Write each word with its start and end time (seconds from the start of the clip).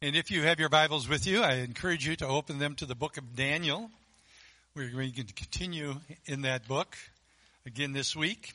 And 0.00 0.14
if 0.14 0.30
you 0.30 0.44
have 0.44 0.60
your 0.60 0.68
Bibles 0.68 1.08
with 1.08 1.26
you, 1.26 1.42
I 1.42 1.54
encourage 1.54 2.06
you 2.06 2.14
to 2.16 2.26
open 2.28 2.60
them 2.60 2.76
to 2.76 2.86
the 2.86 2.94
book 2.94 3.16
of 3.16 3.34
Daniel. 3.34 3.90
We're 4.76 4.90
going 4.90 5.12
to 5.12 5.24
continue 5.24 5.96
in 6.24 6.42
that 6.42 6.68
book 6.68 6.96
again 7.66 7.92
this 7.94 8.14
week. 8.14 8.54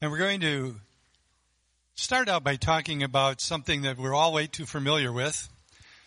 And 0.00 0.12
we're 0.12 0.18
going 0.18 0.38
to 0.42 0.76
start 1.96 2.28
out 2.28 2.44
by 2.44 2.54
talking 2.54 3.02
about 3.02 3.40
something 3.40 3.82
that 3.82 3.98
we're 3.98 4.14
all 4.14 4.32
way 4.32 4.46
too 4.46 4.66
familiar 4.66 5.10
with 5.10 5.48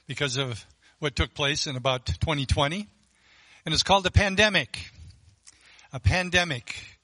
because 0.07 0.38
of 0.38 0.66
what 1.00 1.18
took 1.18 1.34
place 1.34 1.68
in 1.68 1.75
about 1.75 2.05
2020. 2.05 2.88
And 3.66 3.73
it's 3.73 3.84
called 3.84 4.05
a 4.05 4.12
pandemic. 4.12 4.89
A 5.91 6.00
pandemic. 6.00 7.01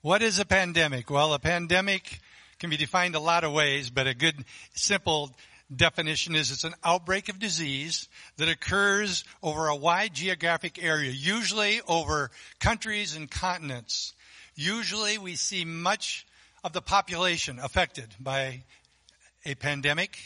What 0.00 0.22
is 0.22 0.38
a 0.38 0.44
pandemic? 0.44 1.10
Well, 1.10 1.34
a 1.34 1.40
pandemic 1.40 2.20
can 2.60 2.70
be 2.70 2.76
defined 2.76 3.16
a 3.16 3.20
lot 3.20 3.42
of 3.42 3.52
ways, 3.52 3.90
but 3.90 4.06
a 4.06 4.14
good, 4.14 4.44
simple 4.72 5.34
definition 5.74 6.36
is 6.36 6.52
it's 6.52 6.62
an 6.62 6.76
outbreak 6.84 7.28
of 7.28 7.40
disease 7.40 8.08
that 8.36 8.48
occurs 8.48 9.24
over 9.42 9.66
a 9.66 9.74
wide 9.74 10.14
geographic 10.14 10.80
area, 10.80 11.10
usually 11.10 11.80
over 11.88 12.30
countries 12.60 13.16
and 13.16 13.28
continents. 13.28 14.14
Usually 14.54 15.18
we 15.18 15.34
see 15.34 15.64
much 15.64 16.24
of 16.62 16.72
the 16.72 16.80
population 16.80 17.58
affected 17.58 18.14
by 18.20 18.62
a 19.44 19.56
pandemic. 19.56 20.16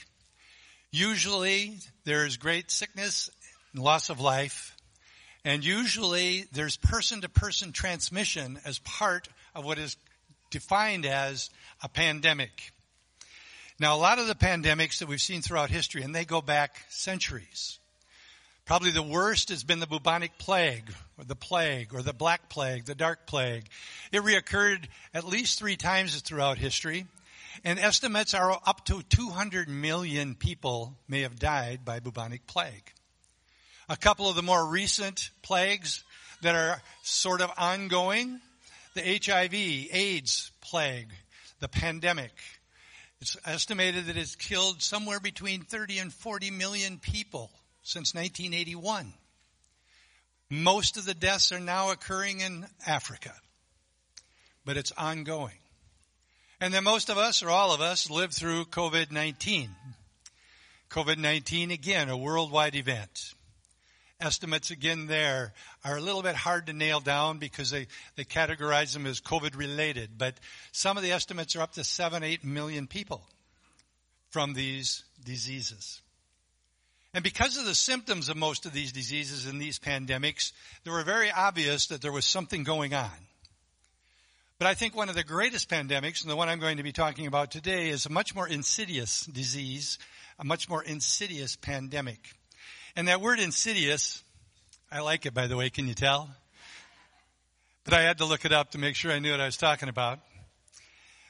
Usually 0.91 1.79
there's 2.05 2.37
great 2.37 2.71
sickness 2.71 3.30
and 3.73 3.83
loss 3.83 4.11
of 4.11 4.21
life. 4.21 4.77
And 5.47 5.65
usually 5.65 6.45
there's 6.52 6.77
person 6.77 7.23
to 7.23 7.30
person 7.30 7.73
transmission 7.73 8.61
as 8.66 8.79
part 8.80 9.29
of 9.55 9.65
what 9.65 9.79
is 9.79 9.97
defined 10.51 11.06
as 11.06 11.51
a 11.83 11.88
pandemic. 11.88 12.73
Now, 13.79 13.97
a 13.97 13.98
lot 13.98 14.18
of 14.18 14.29
the 14.29 14.35
pandemics 14.35 14.99
that 14.99 15.09
we've 15.09 15.21
seen 15.21 15.43
throughout 15.43 15.71
history, 15.71 16.02
and 16.02 16.15
they 16.15 16.24
go 16.24 16.40
back 16.40 16.85
centuries. 16.88 17.79
Probably 18.65 18.93
the 18.93 19.02
worst 19.02 19.49
has 19.49 19.65
been 19.65 19.80
the 19.80 19.87
bubonic 19.87 20.38
plague, 20.38 20.93
or 21.18 21.24
the 21.24 21.35
plague, 21.35 21.93
or 21.93 22.02
the 22.02 22.12
black 22.12 22.49
plague, 22.49 22.85
the 22.85 22.95
dark 22.95 23.27
plague. 23.27 23.66
It 24.12 24.23
reoccurred 24.23 24.85
at 25.12 25.24
least 25.24 25.59
three 25.59 25.77
times 25.77 26.21
throughout 26.21 26.59
history, 26.59 27.07
and 27.65 27.79
estimates 27.79 28.34
are 28.34 28.59
up 28.65 28.84
to 28.87 29.02
200 29.02 29.68
million 29.68 30.37
people 30.37 30.96
may 31.09 31.23
have 31.23 31.38
died 31.38 31.84
by 31.84 31.99
bubonic 31.99 32.46
plague. 32.46 32.93
A 33.88 33.96
couple 33.96 34.29
of 34.29 34.37
the 34.37 34.43
more 34.43 34.65
recent 34.65 35.30
plagues 35.43 36.05
that 36.43 36.55
are 36.55 36.80
sort 37.02 37.40
of 37.40 37.51
ongoing 37.59 38.40
the 38.95 39.21
HIV, 39.24 39.54
AIDS 39.54 40.51
plague, 40.60 41.12
the 41.60 41.68
pandemic. 41.68 42.32
It's 43.21 43.37
estimated 43.46 44.07
that 44.07 44.16
it's 44.16 44.34
killed 44.34 44.82
somewhere 44.82 45.21
between 45.21 45.62
30 45.62 45.99
and 45.99 46.12
40 46.12 46.51
million 46.51 46.99
people 46.99 47.51
since 47.82 48.15
1981. 48.15 49.12
Most 50.51 50.96
of 50.96 51.07
the 51.07 51.15
deaths 51.15 51.52
are 51.52 51.60
now 51.60 51.93
occurring 51.93 52.40
in 52.40 52.66
Africa, 52.87 53.32
but 54.65 54.76
it's 54.76 54.93
ongoing. 54.93 55.59
And 56.60 56.74
then 56.74 56.84
most 56.84 57.09
of 57.09 57.18
us, 57.18 57.43
or 57.43 57.51
all 57.51 57.73
of 57.73 57.80
us, 57.80 58.10
lived 58.10 58.34
through 58.34 58.66
COVID-19. 58.66 59.68
COVID-19, 60.90 61.73
again, 61.73 62.09
a 62.09 62.16
worldwide 62.16 62.77
event 62.77 63.34
estimates 64.22 64.70
again 64.70 65.06
there 65.06 65.53
are 65.84 65.97
a 65.97 66.00
little 66.00 66.22
bit 66.22 66.34
hard 66.34 66.66
to 66.66 66.72
nail 66.72 67.00
down 67.00 67.38
because 67.38 67.70
they, 67.70 67.88
they 68.16 68.25
categorize 68.25 68.92
them 68.92 69.06
as 69.06 69.20
COVID 69.20 69.56
related. 69.56 70.10
But 70.16 70.34
some 70.70 70.97
of 70.97 71.03
the 71.03 71.12
estimates 71.12 71.56
are 71.56 71.62
up 71.62 71.72
to 71.72 71.84
seven, 71.84 72.22
eight 72.22 72.44
million 72.44 72.87
people 72.87 73.22
from 74.31 74.54
these 74.54 75.04
diseases. 75.25 76.00
And 77.15 77.22
because 77.22 77.59
of 77.59 77.66
the 77.66 77.75
symptoms 77.75 78.31
of 78.31 78.37
most 78.37 78.65
of 78.65 78.72
these 78.72 78.93
diseases 78.93 79.47
and 79.47 79.61
these 79.61 79.78
pandemics, 79.78 80.53
they 80.84 80.91
were 80.91 81.03
very 81.03 81.31
obvious 81.31 81.88
that 81.88 82.00
there 82.00 82.12
was 82.12 82.25
something 82.25 82.62
going 82.62 82.94
on. 82.94 83.11
But 84.59 84.69
I 84.69 84.75
think 84.75 84.97
one 84.97 85.09
of 85.09 85.15
the 85.15 85.25
greatest 85.25 85.69
pandemics, 85.69 86.22
and 86.22 86.31
the 86.31 86.37
one 86.37 86.49
I'm 86.49 86.61
going 86.61 86.77
to 86.77 86.82
be 86.82 86.93
talking 86.93 87.27
about 87.27 87.50
today, 87.50 87.91
is 87.91 88.06
a 88.06 88.11
much 88.11 88.34
more 88.34 88.49
insidious 88.49 89.27
disease, 89.27 89.99
a 90.38 90.44
much 90.44 90.69
more 90.69 90.82
insidious 90.82 91.56
pandemic. 91.56 92.32
And 92.95 93.09
that 93.09 93.21
word 93.21 93.41
insidious, 93.41 94.23
I 94.91 95.01
like 95.01 95.25
it 95.25 95.33
by 95.33 95.47
the 95.47 95.57
way, 95.57 95.71
can 95.71 95.89
you 95.89 95.95
tell? 95.95 96.29
But 97.85 97.95
I 97.95 98.03
had 98.03 98.19
to 98.19 98.27
look 98.27 98.45
it 98.45 98.53
up 98.53 98.73
to 98.73 98.79
make 98.79 98.95
sure 98.95 99.11
I 99.11 99.19
knew 99.19 99.31
what 99.31 99.41
I 99.41 99.47
was 99.47 99.57
talking 99.57 99.89
about. 99.89 100.21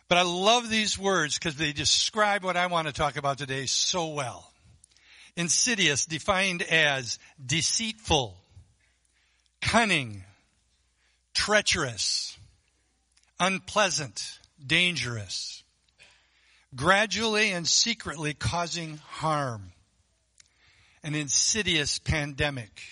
But 0.09 0.19
I 0.19 0.23
love 0.23 0.69
these 0.69 0.99
words 0.99 1.39
because 1.39 1.57
they 1.57 1.73
describe 1.73 2.45
what 2.45 2.57
I 2.57 2.67
want 2.67 2.89
to 2.89 2.93
talk 2.93 3.17
about 3.17 3.39
today 3.39 3.67
so 3.67 4.09
well. 4.09 4.51
Insidious 5.37 6.05
defined 6.05 6.61
as 6.63 7.19
deceitful, 7.45 8.37
cunning, 9.63 10.25
treacherous, 11.33 12.37
unpleasant, 13.41 14.39
dangerous, 14.65 15.63
gradually 16.75 17.53
and 17.53 17.67
secretly 17.67 18.35
causing 18.35 18.99
harm 18.99 19.72
an 21.03 21.15
insidious 21.15 21.99
pandemic. 21.99 22.83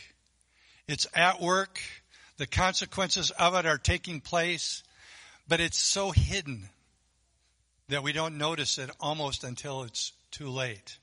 It's 0.88 1.06
at 1.14 1.40
work. 1.40 1.80
The 2.36 2.46
consequences 2.46 3.30
of 3.30 3.54
it 3.54 3.66
are 3.66 3.78
taking 3.78 4.20
place, 4.20 4.82
but 5.46 5.60
it's 5.60 5.78
so 5.78 6.10
hidden 6.10 6.68
that 7.88 8.02
we 8.02 8.12
don't 8.12 8.38
notice 8.38 8.78
it 8.78 8.90
almost 8.98 9.44
until 9.44 9.82
it's 9.82 10.12
too 10.30 10.48
late. 10.48 10.98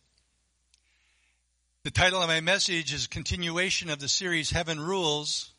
The 1.83 1.91
title 1.91 2.21
of 2.21 2.27
my 2.27 2.41
message 2.41 2.93
is 2.93 3.07
continuation 3.07 3.89
of 3.89 3.99
the 3.99 4.09
series 4.09 4.49
Heaven 4.49 4.79
Rules, 4.79 5.51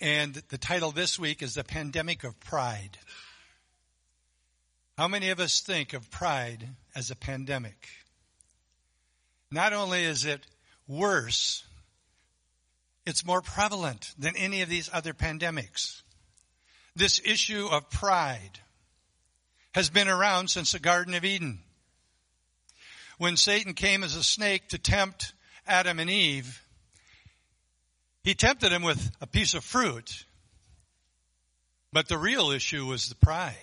and 0.00 0.34
the 0.48 0.58
title 0.58 0.90
this 0.90 1.18
week 1.18 1.42
is 1.42 1.54
The 1.54 1.62
Pandemic 1.62 2.24
of 2.24 2.40
Pride. 2.40 2.98
How 4.98 5.06
many 5.08 5.30
of 5.30 5.40
us 5.40 5.60
think 5.60 5.92
of 5.92 6.10
pride 6.10 6.68
as 6.94 7.10
a 7.10 7.16
pandemic? 7.16 7.88
Not 9.50 9.72
only 9.72 10.02
is 10.02 10.24
it 10.24 10.46
worse, 10.86 11.64
it's 13.04 13.24
more 13.24 13.42
prevalent 13.42 14.14
than 14.18 14.36
any 14.36 14.62
of 14.62 14.68
these 14.68 14.90
other 14.92 15.12
pandemics. 15.12 16.02
This 16.94 17.20
issue 17.24 17.68
of 17.70 17.90
pride 17.90 18.60
has 19.72 19.90
been 19.90 20.08
around 20.08 20.48
since 20.48 20.72
the 20.72 20.78
Garden 20.78 21.14
of 21.14 21.24
Eden. 21.24 21.60
When 23.18 23.36
Satan 23.36 23.74
came 23.74 24.04
as 24.04 24.16
a 24.16 24.22
snake 24.22 24.68
to 24.68 24.78
tempt 24.78 25.32
Adam 25.66 25.98
and 25.98 26.10
Eve, 26.10 26.62
he 28.22 28.34
tempted 28.34 28.70
them 28.70 28.82
with 28.82 29.10
a 29.20 29.26
piece 29.26 29.54
of 29.54 29.64
fruit. 29.64 30.24
But 31.92 32.08
the 32.08 32.18
real 32.18 32.50
issue 32.50 32.86
was 32.86 33.08
the 33.08 33.14
pride. 33.14 33.56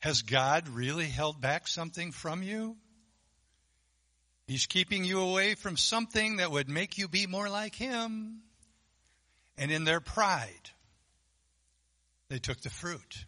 Has 0.00 0.22
God 0.22 0.68
really 0.68 1.06
held 1.06 1.40
back 1.40 1.66
something 1.66 2.12
from 2.12 2.42
you? 2.42 2.76
He's 4.46 4.66
keeping 4.66 5.04
you 5.04 5.20
away 5.20 5.54
from 5.54 5.76
something 5.76 6.36
that 6.36 6.50
would 6.50 6.68
make 6.68 6.98
you 6.98 7.08
be 7.08 7.26
more 7.26 7.48
like 7.48 7.74
Him. 7.74 8.42
And 9.58 9.70
in 9.70 9.84
their 9.84 10.00
pride, 10.00 10.70
they 12.28 12.38
took 12.38 12.60
the 12.60 12.70
fruit. 12.70 13.24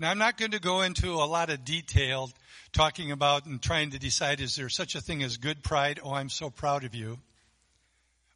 Now, 0.00 0.10
I'm 0.10 0.18
not 0.18 0.36
going 0.36 0.50
to 0.50 0.60
go 0.60 0.82
into 0.82 1.12
a 1.12 1.24
lot 1.24 1.50
of 1.50 1.64
detail 1.64 2.30
talking 2.72 3.12
about 3.12 3.46
and 3.46 3.62
trying 3.62 3.90
to 3.90 3.98
decide 3.98 4.40
is 4.40 4.56
there 4.56 4.68
such 4.68 4.96
a 4.96 5.00
thing 5.00 5.22
as 5.22 5.36
good 5.36 5.62
pride? 5.62 6.00
Oh, 6.02 6.12
I'm 6.12 6.28
so 6.28 6.50
proud 6.50 6.84
of 6.84 6.94
you. 6.94 7.18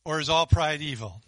Or 0.04 0.20
is 0.20 0.28
all 0.28 0.46
pride 0.46 0.80
evil? 0.80 1.20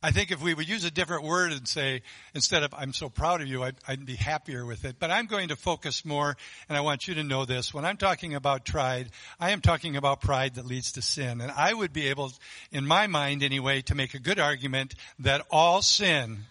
I 0.00 0.12
think 0.12 0.30
if 0.30 0.40
we 0.40 0.54
would 0.54 0.68
use 0.68 0.84
a 0.84 0.92
different 0.92 1.24
word 1.24 1.50
and 1.50 1.66
say, 1.66 2.02
instead 2.32 2.62
of, 2.62 2.72
I'm 2.72 2.92
so 2.92 3.08
proud 3.08 3.40
of 3.40 3.48
you, 3.48 3.64
I'd, 3.64 3.74
I'd, 3.88 4.06
be 4.06 4.14
happier 4.14 4.64
with 4.64 4.84
it. 4.84 4.96
But 5.00 5.10
I'm 5.10 5.26
going 5.26 5.48
to 5.48 5.56
focus 5.56 6.04
more, 6.04 6.36
and 6.68 6.78
I 6.78 6.82
want 6.82 7.08
you 7.08 7.14
to 7.14 7.24
know 7.24 7.44
this. 7.44 7.74
When 7.74 7.84
I'm 7.84 7.96
talking 7.96 8.34
about 8.36 8.64
pride, 8.64 9.10
I 9.40 9.50
am 9.50 9.60
talking 9.60 9.96
about 9.96 10.20
pride 10.20 10.54
that 10.54 10.66
leads 10.66 10.92
to 10.92 11.02
sin. 11.02 11.40
And 11.40 11.50
I 11.50 11.74
would 11.74 11.92
be 11.92 12.08
able, 12.08 12.32
in 12.70 12.86
my 12.86 13.08
mind 13.08 13.42
anyway, 13.42 13.82
to 13.82 13.96
make 13.96 14.14
a 14.14 14.20
good 14.20 14.38
argument 14.38 14.94
that 15.18 15.44
all 15.50 15.82
sin, 15.82 16.44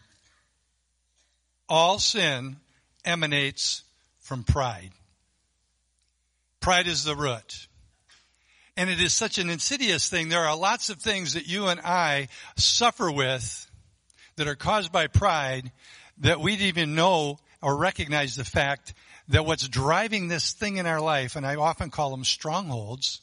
all 1.69 1.99
sin 1.99 2.57
emanates 3.05 3.83
from 4.19 4.43
pride. 4.43 4.91
Pride 6.59 6.87
is 6.87 7.05
the 7.05 7.15
root. 7.15 7.67
And 8.77 8.91
it 8.91 9.01
is 9.01 9.11
such 9.11 9.39
an 9.39 9.49
insidious 9.49 10.07
thing. 10.07 10.29
There 10.29 10.45
are 10.45 10.55
lots 10.55 10.89
of 10.89 10.97
things 10.99 11.33
that 11.33 11.47
you 11.47 11.67
and 11.67 11.79
I 11.79 12.27
suffer 12.55 13.11
with 13.11 13.69
that 14.35 14.47
are 14.47 14.55
caused 14.55 14.91
by 14.91 15.07
pride 15.07 15.71
that 16.19 16.39
we 16.39 16.53
even 16.53 16.93
know 16.93 17.39
or 17.59 17.75
recognize 17.75 18.35
the 18.35 18.45
fact 18.45 18.93
that 19.29 19.45
what's 19.47 19.67
driving 19.67 20.27
this 20.27 20.53
thing 20.53 20.77
in 20.77 20.85
our 20.85 21.01
life, 21.01 21.35
and 21.35 21.45
I 21.45 21.55
often 21.55 21.89
call 21.89 22.11
them 22.11 22.23
strongholds, 22.23 23.19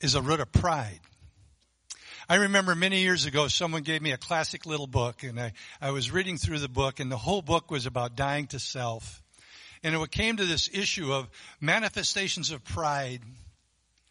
is 0.00 0.14
a 0.14 0.22
root 0.22 0.38
of 0.38 0.52
pride. 0.52 1.00
I 2.28 2.36
remember 2.36 2.76
many 2.76 3.00
years 3.00 3.26
ago 3.26 3.48
someone 3.48 3.82
gave 3.82 4.00
me 4.00 4.12
a 4.12 4.16
classic 4.16 4.64
little 4.64 4.86
book 4.86 5.24
and 5.24 5.40
I, 5.40 5.52
I 5.80 5.90
was 5.90 6.12
reading 6.12 6.38
through 6.38 6.60
the 6.60 6.68
book 6.68 7.00
and 7.00 7.10
the 7.10 7.16
whole 7.16 7.42
book 7.42 7.72
was 7.72 7.86
about 7.86 8.14
dying 8.14 8.46
to 8.48 8.60
self. 8.60 9.20
And 9.82 9.96
it 9.96 10.10
came 10.12 10.36
to 10.36 10.46
this 10.46 10.70
issue 10.72 11.12
of 11.12 11.28
manifestations 11.60 12.52
of 12.52 12.62
pride 12.62 13.22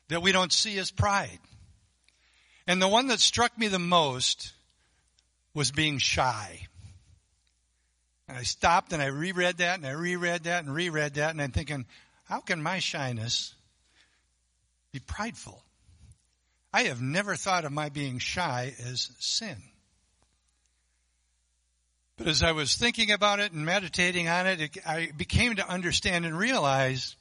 that 0.09 0.21
we 0.21 0.31
don't 0.31 0.51
see 0.51 0.77
as 0.77 0.91
pride. 0.91 1.39
And 2.67 2.81
the 2.81 2.87
one 2.87 3.07
that 3.07 3.19
struck 3.19 3.57
me 3.57 3.67
the 3.67 3.79
most 3.79 4.51
was 5.53 5.71
being 5.71 5.97
shy. 5.97 6.67
And 8.27 8.37
I 8.37 8.43
stopped 8.43 8.93
and 8.93 9.01
I 9.01 9.07
reread 9.07 9.57
that 9.57 9.77
and 9.79 9.87
I 9.87 9.91
reread 9.91 10.43
that 10.43 10.63
and 10.63 10.73
reread 10.73 11.15
that 11.15 11.31
and 11.31 11.41
I'm 11.41 11.51
thinking, 11.51 11.85
how 12.25 12.41
can 12.41 12.61
my 12.61 12.79
shyness 12.79 13.55
be 14.91 14.99
prideful? 14.99 15.63
I 16.71 16.83
have 16.83 17.01
never 17.01 17.35
thought 17.35 17.65
of 17.65 17.71
my 17.71 17.89
being 17.89 18.19
shy 18.19 18.75
as 18.85 19.09
sin. 19.17 19.57
But 22.17 22.27
as 22.27 22.43
I 22.43 22.51
was 22.51 22.75
thinking 22.75 23.11
about 23.11 23.39
it 23.39 23.53
and 23.53 23.65
meditating 23.65 24.27
on 24.27 24.45
it, 24.45 24.61
it, 24.61 24.77
I 24.85 25.09
became 25.15 25.55
to 25.55 25.67
understand 25.67 26.25
and 26.25 26.37
realize 26.37 27.15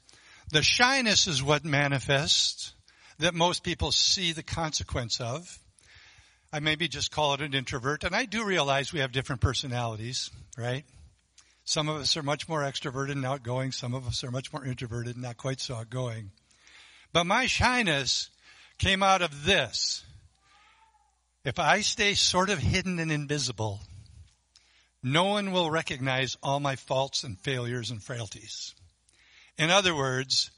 the 0.51 0.61
shyness 0.61 1.25
is 1.25 1.41
what 1.41 1.63
manifests 1.65 2.73
that 3.19 3.33
most 3.33 3.63
people 3.63 3.91
see 3.91 4.31
the 4.31 4.43
consequence 4.43 5.19
of. 5.19 5.59
I 6.51 6.59
maybe 6.59 6.87
just 6.87 7.11
call 7.11 7.35
it 7.35 7.41
an 7.41 7.53
introvert, 7.53 8.03
and 8.03 8.15
I 8.15 8.25
do 8.25 8.43
realize 8.43 8.91
we 8.91 9.01
have 9.01 9.11
different 9.11 9.41
personalities, 9.41 10.31
right? 10.57 10.83
Some 11.63 11.87
of 11.87 11.97
us 11.97 12.17
are 12.17 12.23
much 12.23 12.49
more 12.49 12.61
extroverted 12.61 13.11
and 13.11 13.25
outgoing. 13.25 13.71
Some 13.71 13.93
of 13.93 14.07
us 14.07 14.23
are 14.23 14.31
much 14.31 14.51
more 14.51 14.65
introverted 14.65 15.15
and 15.15 15.23
not 15.23 15.37
quite 15.37 15.59
so 15.59 15.75
outgoing. 15.75 16.31
But 17.13 17.25
my 17.25 17.45
shyness 17.45 18.29
came 18.79 19.03
out 19.03 19.21
of 19.21 19.45
this. 19.45 20.03
If 21.45 21.59
I 21.59 21.81
stay 21.81 22.15
sort 22.15 22.49
of 22.49 22.57
hidden 22.57 22.97
and 22.97 23.11
invisible, 23.11 23.81
no 25.03 25.25
one 25.25 25.51
will 25.51 25.69
recognize 25.69 26.37
all 26.41 26.59
my 26.59 26.75
faults 26.75 27.23
and 27.23 27.37
failures 27.37 27.91
and 27.91 28.01
frailties. 28.01 28.73
In 29.57 29.69
other 29.69 29.95
words, 29.95 30.49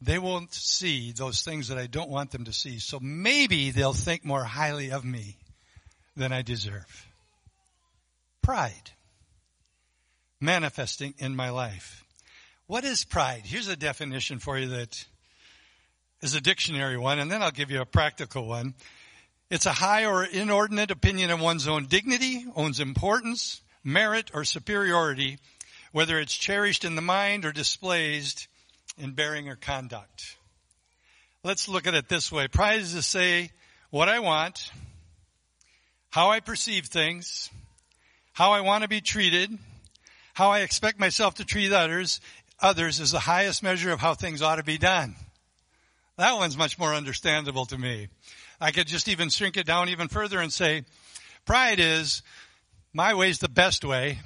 they 0.00 0.18
won't 0.18 0.52
see 0.52 1.12
those 1.12 1.42
things 1.42 1.68
that 1.68 1.78
I 1.78 1.86
don't 1.86 2.10
want 2.10 2.30
them 2.30 2.44
to 2.44 2.52
see. 2.52 2.78
So 2.78 3.00
maybe 3.00 3.70
they'll 3.70 3.92
think 3.92 4.24
more 4.24 4.44
highly 4.44 4.92
of 4.92 5.04
me 5.04 5.36
than 6.16 6.32
I 6.32 6.42
deserve. 6.42 7.06
Pride 8.42 8.92
manifesting 10.40 11.14
in 11.18 11.34
my 11.34 11.50
life. 11.50 12.04
What 12.66 12.84
is 12.84 13.04
pride? 13.04 13.42
Here's 13.44 13.68
a 13.68 13.76
definition 13.76 14.38
for 14.38 14.58
you 14.58 14.68
that 14.68 15.04
is 16.20 16.34
a 16.34 16.40
dictionary 16.40 16.96
one, 16.96 17.18
and 17.18 17.30
then 17.30 17.42
I'll 17.42 17.50
give 17.50 17.70
you 17.70 17.80
a 17.80 17.86
practical 17.86 18.46
one. 18.46 18.74
It's 19.50 19.66
a 19.66 19.72
high 19.72 20.04
or 20.04 20.24
inordinate 20.24 20.90
opinion 20.90 21.30
of 21.30 21.40
one's 21.40 21.66
own 21.66 21.86
dignity, 21.86 22.44
one's 22.54 22.80
importance, 22.80 23.62
merit, 23.82 24.30
or 24.34 24.44
superiority, 24.44 25.38
whether 25.92 26.18
it's 26.18 26.36
cherished 26.36 26.84
in 26.84 26.94
the 26.94 27.02
mind 27.02 27.44
or 27.44 27.52
displayed 27.52 28.26
in 28.98 29.12
bearing 29.12 29.48
or 29.48 29.56
conduct. 29.56 30.36
Let's 31.44 31.68
look 31.68 31.86
at 31.86 31.94
it 31.94 32.08
this 32.08 32.32
way. 32.32 32.48
Pride 32.48 32.80
is 32.80 32.94
to 32.94 33.02
say 33.02 33.50
what 33.90 34.08
I 34.08 34.18
want, 34.18 34.70
how 36.10 36.30
I 36.30 36.40
perceive 36.40 36.86
things, 36.86 37.50
how 38.32 38.52
I 38.52 38.60
want 38.60 38.82
to 38.82 38.88
be 38.88 39.00
treated, 39.00 39.56
how 40.34 40.50
I 40.50 40.60
expect 40.60 40.98
myself 40.98 41.34
to 41.34 41.44
treat 41.44 41.72
others, 41.72 42.20
others 42.60 43.00
is 43.00 43.10
the 43.12 43.18
highest 43.18 43.62
measure 43.62 43.92
of 43.92 44.00
how 44.00 44.14
things 44.14 44.42
ought 44.42 44.56
to 44.56 44.62
be 44.64 44.78
done. 44.78 45.16
That 46.16 46.36
one's 46.36 46.56
much 46.56 46.78
more 46.78 46.94
understandable 46.94 47.66
to 47.66 47.78
me. 47.78 48.08
I 48.60 48.72
could 48.72 48.88
just 48.88 49.08
even 49.08 49.28
shrink 49.30 49.56
it 49.56 49.66
down 49.66 49.88
even 49.88 50.08
further 50.08 50.40
and 50.40 50.52
say, 50.52 50.84
pride 51.44 51.78
is 51.78 52.22
my 52.92 53.14
way's 53.14 53.38
the 53.38 53.48
best 53.48 53.84
way, 53.84 54.18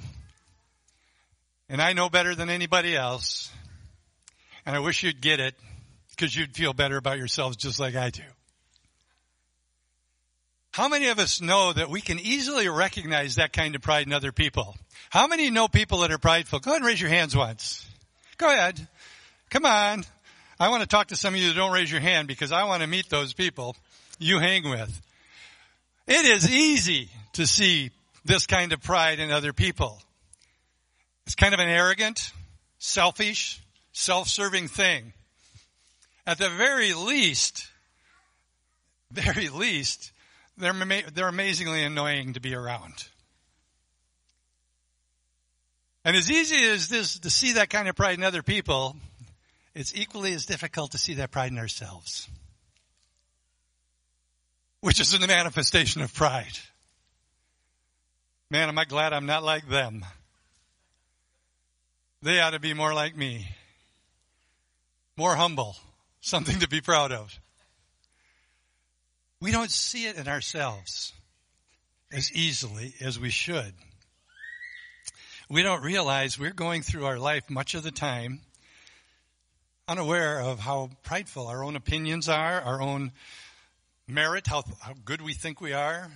and 1.69 1.81
I 1.81 1.93
know 1.93 2.09
better 2.09 2.33
than 2.33 2.49
anybody 2.49 2.95
else, 2.95 3.51
and 4.65 4.75
I 4.75 4.79
wish 4.79 5.03
you'd 5.03 5.21
get 5.21 5.39
it 5.39 5.55
because 6.11 6.35
you'd 6.35 6.55
feel 6.55 6.73
better 6.73 6.97
about 6.97 7.17
yourselves 7.17 7.57
just 7.57 7.79
like 7.79 7.95
I 7.95 8.09
do. 8.09 8.23
How 10.71 10.87
many 10.87 11.09
of 11.09 11.19
us 11.19 11.39
know 11.39 11.71
that 11.71 11.89
we 11.89 12.01
can 12.01 12.19
easily 12.19 12.67
recognize 12.67 13.35
that 13.35 13.53
kind 13.53 13.75
of 13.75 13.81
pride 13.81 14.07
in 14.07 14.13
other 14.13 14.31
people? 14.31 14.75
How 15.11 15.27
many 15.27 15.51
know 15.51 15.67
people 15.67 15.99
that 15.99 16.11
are 16.11 16.17
prideful? 16.17 16.59
Go 16.59 16.71
ahead 16.71 16.81
and 16.81 16.87
raise 16.87 16.99
your 16.99 17.11
hands 17.11 17.35
once. 17.35 17.87
Go 18.37 18.51
ahead. 18.51 18.87
Come 19.51 19.65
on. 19.65 20.03
I 20.59 20.69
want 20.69 20.81
to 20.81 20.87
talk 20.87 21.07
to 21.09 21.15
some 21.15 21.35
of 21.35 21.39
you 21.39 21.49
that 21.49 21.55
don't 21.55 21.73
raise 21.73 21.91
your 21.91 22.01
hand 22.01 22.27
because 22.27 22.51
I 22.51 22.63
want 22.63 22.81
to 22.81 22.87
meet 22.87 23.09
those 23.09 23.33
people 23.33 23.75
you 24.17 24.39
hang 24.39 24.67
with. 24.67 25.01
It 26.07 26.25
is 26.25 26.49
easy 26.49 27.09
to 27.33 27.45
see 27.45 27.91
this 28.25 28.47
kind 28.47 28.73
of 28.73 28.81
pride 28.81 29.19
in 29.19 29.31
other 29.31 29.53
people. 29.53 30.01
It's 31.25 31.35
kind 31.35 31.53
of 31.53 31.59
an 31.59 31.69
arrogant, 31.69 32.31
selfish, 32.79 33.61
self-serving 33.93 34.67
thing. 34.67 35.13
At 36.27 36.37
the 36.37 36.49
very 36.49 36.93
least, 36.93 37.67
very 39.11 39.49
least, 39.49 40.11
they're, 40.57 40.73
they're 41.13 41.27
amazingly 41.27 41.83
annoying 41.83 42.33
to 42.33 42.39
be 42.39 42.53
around. 42.53 43.07
And 46.05 46.17
as 46.17 46.29
easy 46.29 46.61
as 46.65 46.89
this 46.89 47.19
to 47.19 47.29
see 47.29 47.53
that 47.53 47.69
kind 47.69 47.87
of 47.87 47.95
pride 47.95 48.17
in 48.17 48.23
other 48.23 48.43
people, 48.43 48.97
it's 49.73 49.95
equally 49.95 50.33
as 50.33 50.45
difficult 50.45 50.91
to 50.91 50.97
see 50.97 51.15
that 51.15 51.31
pride 51.31 51.51
in 51.51 51.57
ourselves. 51.57 52.27
Which 54.81 54.99
is 54.99 55.17
the 55.17 55.25
manifestation 55.25 56.01
of 56.01 56.13
pride. 56.13 56.59
Man, 58.49 58.67
am 58.67 58.77
I 58.77 58.85
glad 58.85 59.13
I'm 59.13 59.25
not 59.25 59.43
like 59.43 59.67
them. 59.69 60.05
They 62.21 62.39
ought 62.39 62.51
to 62.51 62.59
be 62.59 62.73
more 62.73 62.93
like 62.93 63.15
me. 63.15 63.47
More 65.17 65.35
humble. 65.35 65.75
Something 66.21 66.59
to 66.59 66.69
be 66.69 66.81
proud 66.81 67.11
of. 67.11 67.37
We 69.41 69.51
don't 69.51 69.69
see 69.69 70.05
it 70.05 70.15
in 70.15 70.27
ourselves 70.27 71.11
as 72.11 72.31
easily 72.31 72.93
as 73.01 73.19
we 73.19 73.29
should. 73.29 73.73
We 75.49 75.63
don't 75.63 75.83
realize 75.83 76.39
we're 76.39 76.51
going 76.51 76.81
through 76.81 77.05
our 77.05 77.19
life 77.19 77.49
much 77.49 77.75
of 77.75 77.83
the 77.83 77.91
time 77.91 78.39
unaware 79.87 80.39
of 80.39 80.59
how 80.59 80.89
prideful 81.03 81.47
our 81.47 81.63
own 81.63 81.75
opinions 81.75 82.29
are, 82.29 82.61
our 82.61 82.81
own 82.81 83.11
merit, 84.07 84.47
how, 84.47 84.63
how 84.79 84.93
good 85.03 85.21
we 85.21 85.33
think 85.33 85.59
we 85.59 85.73
are, 85.73 86.09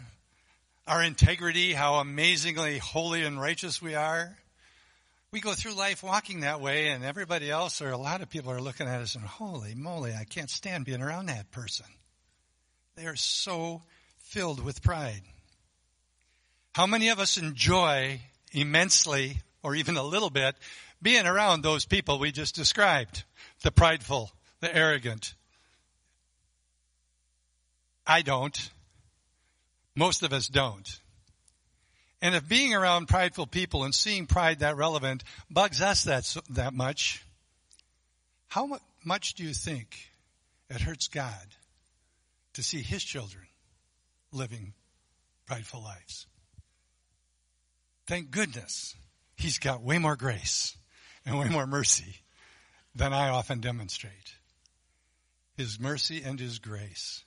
our 0.87 1.03
integrity, 1.03 1.73
how 1.73 1.95
amazingly 1.95 2.77
holy 2.77 3.23
and 3.23 3.39
righteous 3.39 3.81
we 3.81 3.93
are. 3.93 4.37
We 5.31 5.41
go 5.41 5.53
through 5.53 5.73
life 5.73 6.03
walking 6.03 6.41
that 6.41 6.61
way 6.61 6.87
and 6.87 7.03
everybody 7.03 7.51
else 7.51 7.81
or 7.81 7.91
a 7.91 7.97
lot 7.97 8.21
of 8.21 8.29
people 8.29 8.51
are 8.51 8.61
looking 8.61 8.87
at 8.87 9.01
us 9.01 9.15
and 9.15 9.25
holy 9.25 9.75
moly, 9.75 10.13
I 10.13 10.23
can't 10.23 10.49
stand 10.49 10.85
being 10.85 11.01
around 11.01 11.25
that 11.25 11.51
person. 11.51 11.85
They 12.95 13.05
are 13.05 13.15
so 13.17 13.81
filled 14.19 14.63
with 14.63 14.81
pride. 14.81 15.21
How 16.73 16.87
many 16.87 17.09
of 17.09 17.19
us 17.19 17.37
enjoy 17.37 18.21
immensely, 18.51 19.39
or 19.63 19.75
even 19.75 19.97
a 19.97 20.03
little 20.03 20.29
bit, 20.29 20.55
being 21.01 21.25
around 21.25 21.61
those 21.61 21.85
people 21.85 22.19
we 22.19 22.31
just 22.31 22.55
described? 22.55 23.23
The 23.63 23.71
prideful, 23.71 24.31
the 24.61 24.73
arrogant. 24.73 25.33
I 28.05 28.21
don't. 28.21 28.69
Most 29.95 30.23
of 30.23 30.31
us 30.31 30.47
don't. 30.47 30.99
And 32.21 32.33
if 32.35 32.47
being 32.47 32.73
around 32.73 33.07
prideful 33.07 33.47
people 33.47 33.83
and 33.83 33.93
seeing 33.93 34.25
pride 34.25 34.59
that 34.59 34.75
relevant 34.75 35.23
bugs 35.49 35.81
us 35.81 36.05
that, 36.05 36.35
that 36.49 36.73
much, 36.73 37.23
how 38.47 38.79
much 39.03 39.35
do 39.35 39.43
you 39.43 39.53
think 39.53 40.09
it 40.69 40.81
hurts 40.81 41.07
God 41.07 41.47
to 42.53 42.63
see 42.63 42.81
his 42.81 43.03
children 43.03 43.45
living 44.31 44.73
prideful 45.45 45.81
lives. 45.81 46.27
Thank 48.07 48.31
goodness 48.31 48.95
he's 49.35 49.59
got 49.59 49.81
way 49.81 49.97
more 49.97 50.15
grace 50.15 50.75
and 51.25 51.39
way 51.39 51.49
more 51.49 51.67
mercy 51.67 52.15
than 52.95 53.13
I 53.13 53.29
often 53.29 53.59
demonstrate. 53.59 54.35
His 55.55 55.79
mercy 55.79 56.21
and 56.23 56.39
his 56.39 56.59
grace. 56.59 57.23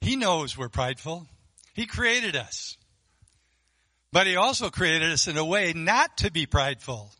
He 0.00 0.16
knows 0.16 0.56
we're 0.56 0.68
prideful. 0.68 1.26
He 1.74 1.86
created 1.86 2.36
us. 2.36 2.76
But 4.12 4.26
he 4.26 4.36
also 4.36 4.70
created 4.70 5.12
us 5.12 5.28
in 5.28 5.36
a 5.36 5.44
way 5.44 5.72
not 5.72 6.18
to 6.18 6.32
be 6.32 6.46
prideful, 6.46 7.12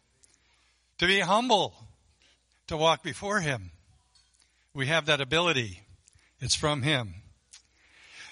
to 0.99 1.07
be 1.07 1.21
humble, 1.21 1.75
to 2.67 2.77
walk 2.77 3.03
before 3.03 3.41
him. 3.41 3.71
We 4.75 4.87
have 4.87 5.07
that 5.07 5.21
ability. 5.21 5.81
It's 6.41 6.55
from 6.55 6.83
Him. 6.83 7.15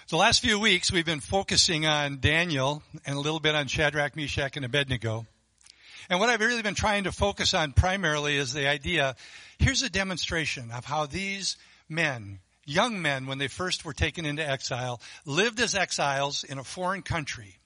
The 0.09 0.17
last 0.17 0.41
few 0.41 0.59
weeks 0.59 0.91
we've 0.91 1.05
been 1.05 1.21
focusing 1.21 1.85
on 1.85 2.21
Daniel 2.21 2.83
and 3.05 3.17
a 3.17 3.21
little 3.21 3.41
bit 3.41 3.55
on 3.55 3.67
Shadrach, 3.67 4.17
Meshach, 4.17 4.57
and 4.57 4.65
Abednego. 4.65 5.27
And 6.09 6.19
what 6.21 6.31
I've 6.31 6.41
really 6.41 6.63
been 6.63 6.75
trying 6.75 7.05
to 7.05 7.13
focus 7.13 7.53
on 7.53 7.73
primarily 7.73 8.37
is 8.37 8.55
the 8.55 8.69
idea, 8.69 9.17
here's 9.59 9.83
a 9.83 9.91
demonstration 9.91 10.71
of 10.71 10.85
how 10.85 11.07
these 11.07 11.57
men 11.89 12.39
young 12.65 13.01
men, 13.01 13.27
when 13.27 13.39
they 13.39 13.49
first 13.49 13.85
were 13.85 13.95
taken 13.95 14.27
into 14.27 14.47
exile, 14.47 15.01
lived 15.25 15.59
as 15.59 15.75
exiles 15.75 16.45
in 16.45 16.59
a 16.59 16.65
foreign 16.65 17.03
country 17.03 17.59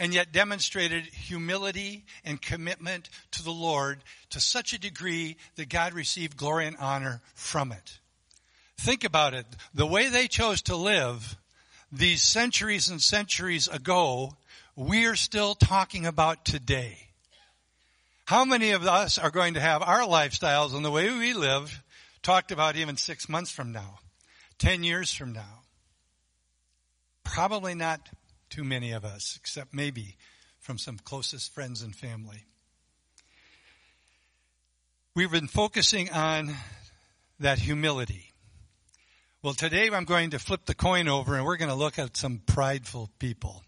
and 0.00 0.14
yet 0.14 0.32
demonstrated 0.32 1.04
humility 1.04 2.06
and 2.24 2.40
commitment 2.40 3.10
to 3.32 3.44
the 3.44 3.50
Lord 3.50 3.98
to 4.30 4.40
such 4.40 4.72
a 4.72 4.80
degree 4.80 5.36
that 5.56 5.68
God 5.68 5.92
received 5.92 6.38
glory 6.38 6.66
and 6.66 6.76
honor 6.78 7.20
from 7.34 7.70
it. 7.70 7.98
Think 8.78 9.04
about 9.04 9.34
it. 9.34 9.44
The 9.74 9.86
way 9.86 10.08
they 10.08 10.26
chose 10.26 10.62
to 10.62 10.74
live 10.74 11.36
these 11.92 12.22
centuries 12.22 12.88
and 12.88 13.02
centuries 13.02 13.68
ago, 13.68 14.38
we're 14.74 15.16
still 15.16 15.54
talking 15.54 16.06
about 16.06 16.46
today. 16.46 17.08
How 18.24 18.46
many 18.46 18.70
of 18.70 18.86
us 18.86 19.18
are 19.18 19.30
going 19.30 19.54
to 19.54 19.60
have 19.60 19.82
our 19.82 20.06
lifestyles 20.06 20.74
and 20.74 20.82
the 20.82 20.90
way 20.90 21.10
we 21.10 21.34
live 21.34 21.82
talked 22.22 22.52
about 22.52 22.76
even 22.76 22.96
six 22.96 23.28
months 23.28 23.50
from 23.50 23.70
now, 23.70 23.98
ten 24.58 24.82
years 24.82 25.12
from 25.12 25.34
now? 25.34 25.60
Probably 27.22 27.74
not 27.74 28.08
too 28.50 28.64
many 28.64 28.92
of 28.92 29.04
us, 29.04 29.38
except 29.40 29.72
maybe 29.72 30.16
from 30.58 30.76
some 30.76 30.98
closest 30.98 31.54
friends 31.54 31.82
and 31.82 31.94
family. 31.94 32.44
We've 35.14 35.30
been 35.30 35.48
focusing 35.48 36.10
on 36.10 36.54
that 37.38 37.58
humility. 37.58 38.32
Well, 39.42 39.54
today 39.54 39.88
I'm 39.90 40.04
going 40.04 40.30
to 40.30 40.38
flip 40.38 40.66
the 40.66 40.74
coin 40.74 41.08
over 41.08 41.34
and 41.34 41.46
we're 41.46 41.56
going 41.56 41.70
to 41.70 41.74
look 41.74 41.98
at 41.98 42.16
some 42.16 42.42
prideful 42.44 43.08
people. 43.18 43.64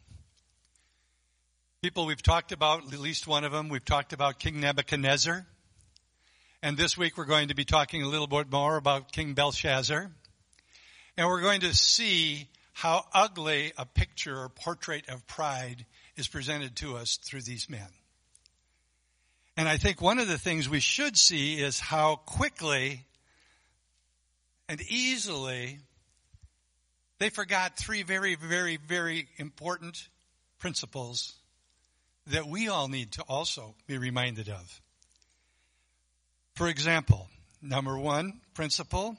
People 1.80 2.06
we've 2.06 2.22
talked 2.22 2.52
about, 2.52 2.92
at 2.92 2.98
least 2.98 3.26
one 3.26 3.44
of 3.44 3.52
them, 3.52 3.68
we've 3.68 3.84
talked 3.84 4.12
about 4.12 4.38
King 4.38 4.60
Nebuchadnezzar. 4.60 5.46
And 6.62 6.76
this 6.76 6.98
week 6.98 7.16
we're 7.16 7.24
going 7.24 7.48
to 7.48 7.54
be 7.54 7.64
talking 7.64 8.02
a 8.02 8.08
little 8.08 8.26
bit 8.26 8.52
more 8.52 8.76
about 8.76 9.12
King 9.12 9.34
Belshazzar. 9.34 10.10
And 11.16 11.26
we're 11.26 11.40
going 11.40 11.62
to 11.62 11.74
see 11.74 12.48
how 12.72 13.04
ugly 13.12 13.72
a 13.76 13.86
picture 13.86 14.36
or 14.36 14.48
portrait 14.48 15.08
of 15.08 15.26
pride 15.26 15.84
is 16.16 16.28
presented 16.28 16.76
to 16.76 16.96
us 16.96 17.18
through 17.18 17.42
these 17.42 17.68
men. 17.68 17.88
And 19.56 19.68
I 19.68 19.76
think 19.76 20.00
one 20.00 20.18
of 20.18 20.28
the 20.28 20.38
things 20.38 20.68
we 20.68 20.80
should 20.80 21.16
see 21.16 21.60
is 21.60 21.78
how 21.78 22.16
quickly 22.16 23.04
and 24.68 24.80
easily 24.88 25.78
they 27.18 27.28
forgot 27.28 27.76
three 27.76 28.02
very, 28.02 28.34
very, 28.34 28.78
very 28.78 29.28
important 29.36 30.08
principles 30.58 31.34
that 32.28 32.46
we 32.46 32.68
all 32.68 32.88
need 32.88 33.12
to 33.12 33.22
also 33.28 33.74
be 33.86 33.98
reminded 33.98 34.48
of. 34.48 34.80
For 36.54 36.68
example, 36.68 37.28
number 37.60 37.98
one 37.98 38.40
principle 38.54 39.16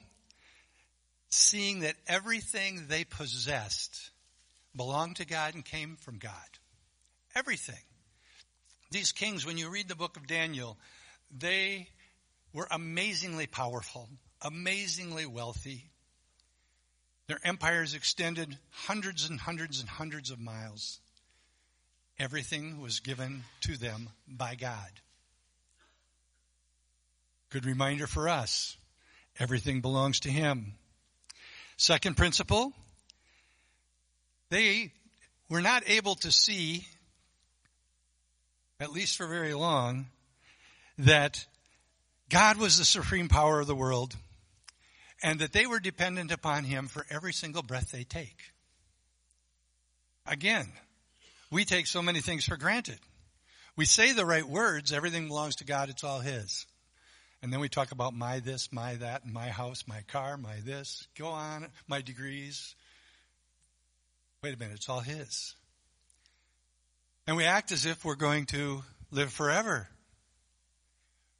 seeing 1.34 1.80
that 1.80 1.96
everything 2.06 2.86
they 2.88 3.04
possessed 3.04 4.10
belonged 4.76 5.16
to 5.16 5.26
God 5.26 5.54
and 5.54 5.64
came 5.64 5.96
from 5.96 6.18
God. 6.18 6.32
Everything. 7.34 7.82
These 8.90 9.12
kings, 9.12 9.44
when 9.44 9.58
you 9.58 9.68
read 9.68 9.88
the 9.88 9.96
book 9.96 10.16
of 10.16 10.26
Daniel, 10.26 10.78
they 11.36 11.88
were 12.52 12.68
amazingly 12.70 13.46
powerful, 13.46 14.08
amazingly 14.42 15.26
wealthy. 15.26 15.90
Their 17.26 17.40
empires 17.42 17.94
extended 17.94 18.56
hundreds 18.70 19.28
and 19.28 19.40
hundreds 19.40 19.80
and 19.80 19.88
hundreds 19.88 20.30
of 20.30 20.38
miles. 20.38 21.00
Everything 22.18 22.80
was 22.80 23.00
given 23.00 23.42
to 23.62 23.76
them 23.76 24.10
by 24.28 24.54
God. 24.54 25.00
Good 27.50 27.66
reminder 27.66 28.06
for 28.06 28.28
us. 28.28 28.76
Everything 29.38 29.80
belongs 29.80 30.20
to 30.20 30.30
Him. 30.30 30.74
Second 31.76 32.16
principle, 32.16 32.72
they 34.50 34.92
were 35.48 35.62
not 35.62 35.82
able 35.88 36.14
to 36.16 36.30
see, 36.30 36.86
at 38.80 38.92
least 38.92 39.16
for 39.16 39.26
very 39.26 39.54
long, 39.54 40.06
that 40.98 41.44
God 42.28 42.56
was 42.56 42.78
the 42.78 42.84
supreme 42.84 43.28
power 43.28 43.60
of 43.60 43.66
the 43.66 43.74
world 43.74 44.16
and 45.22 45.40
that 45.40 45.52
they 45.52 45.66
were 45.66 45.80
dependent 45.80 46.30
upon 46.30 46.64
Him 46.64 46.86
for 46.86 47.06
every 47.10 47.32
single 47.32 47.62
breath 47.62 47.90
they 47.90 48.04
take. 48.04 48.52
Again, 50.26 50.70
we 51.50 51.64
take 51.64 51.86
so 51.86 52.02
many 52.02 52.20
things 52.20 52.44
for 52.44 52.56
granted. 52.56 52.98
We 53.76 53.86
say 53.86 54.12
the 54.12 54.26
right 54.26 54.46
words, 54.46 54.92
everything 54.92 55.28
belongs 55.28 55.56
to 55.56 55.64
God, 55.64 55.88
it's 55.88 56.04
all 56.04 56.20
His. 56.20 56.66
And 57.44 57.52
then 57.52 57.60
we 57.60 57.68
talk 57.68 57.92
about 57.92 58.14
my 58.14 58.40
this, 58.40 58.72
my 58.72 58.94
that, 58.94 59.26
my 59.26 59.50
house, 59.50 59.84
my 59.86 60.00
car, 60.08 60.38
my 60.38 60.60
this, 60.64 61.06
go 61.14 61.26
on, 61.26 61.68
my 61.86 62.00
degrees. 62.00 62.74
Wait 64.42 64.54
a 64.54 64.58
minute, 64.58 64.76
it's 64.76 64.88
all 64.88 65.00
His. 65.00 65.54
And 67.26 67.36
we 67.36 67.44
act 67.44 67.70
as 67.70 67.84
if 67.84 68.02
we're 68.02 68.14
going 68.14 68.46
to 68.46 68.82
live 69.10 69.30
forever, 69.30 69.86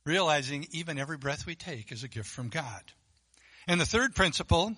realizing 0.05 0.67
even 0.73 0.99
every 0.99 1.17
breath 1.17 1.47
we 1.47 1.55
take 1.55 1.91
is 1.91 2.05
a 2.05 2.09
gift 2.09 2.29
from 2.29 2.51
God. 2.51 2.83
And 3.67 3.81
the 3.81 3.87
third 3.87 4.15
principle, 4.15 4.75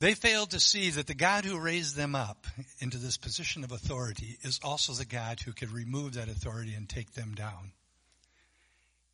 they 0.00 0.14
failed 0.14 0.52
to 0.52 0.60
see 0.60 0.88
that 0.92 1.08
the 1.08 1.14
God 1.14 1.44
who 1.44 1.60
raised 1.60 1.94
them 1.94 2.14
up 2.14 2.46
into 2.80 2.96
this 2.96 3.18
position 3.18 3.64
of 3.64 3.70
authority 3.70 4.38
is 4.40 4.60
also 4.64 4.94
the 4.94 5.04
God 5.04 5.40
who 5.40 5.52
could 5.52 5.72
remove 5.72 6.14
that 6.14 6.30
authority 6.30 6.72
and 6.72 6.88
take 6.88 7.12
them 7.12 7.34
down 7.34 7.72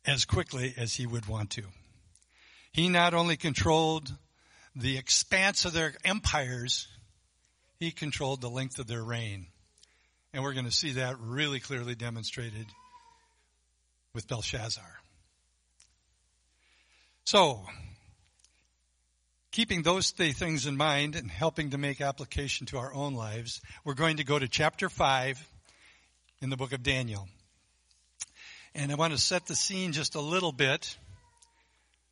as 0.05 0.25
quickly 0.25 0.73
as 0.77 0.93
he 0.93 1.05
would 1.05 1.27
want 1.27 1.51
to. 1.51 1.63
He 2.71 2.89
not 2.89 3.13
only 3.13 3.37
controlled 3.37 4.11
the 4.75 4.97
expanse 4.97 5.65
of 5.65 5.73
their 5.73 5.93
empires, 6.03 6.87
he 7.79 7.91
controlled 7.91 8.41
the 8.41 8.49
length 8.49 8.79
of 8.79 8.87
their 8.87 9.03
reign. 9.03 9.47
And 10.33 10.43
we're 10.43 10.53
going 10.53 10.65
to 10.65 10.71
see 10.71 10.93
that 10.93 11.19
really 11.19 11.59
clearly 11.59 11.95
demonstrated 11.95 12.67
with 14.13 14.27
Belshazzar. 14.27 14.99
So, 17.25 17.65
keeping 19.51 19.83
those 19.83 20.11
things 20.11 20.65
in 20.65 20.77
mind 20.77 21.15
and 21.15 21.29
helping 21.29 21.71
to 21.71 21.77
make 21.77 22.01
application 22.01 22.65
to 22.67 22.77
our 22.77 22.93
own 22.93 23.13
lives, 23.13 23.61
we're 23.83 23.93
going 23.93 24.17
to 24.17 24.23
go 24.23 24.39
to 24.39 24.47
chapter 24.47 24.89
5 24.89 25.47
in 26.41 26.49
the 26.49 26.57
book 26.57 26.71
of 26.71 26.83
Daniel. 26.83 27.27
And 28.73 28.91
I 28.91 28.95
want 28.95 29.13
to 29.13 29.19
set 29.19 29.47
the 29.47 29.55
scene 29.55 29.91
just 29.91 30.15
a 30.15 30.21
little 30.21 30.51
bit 30.51 30.97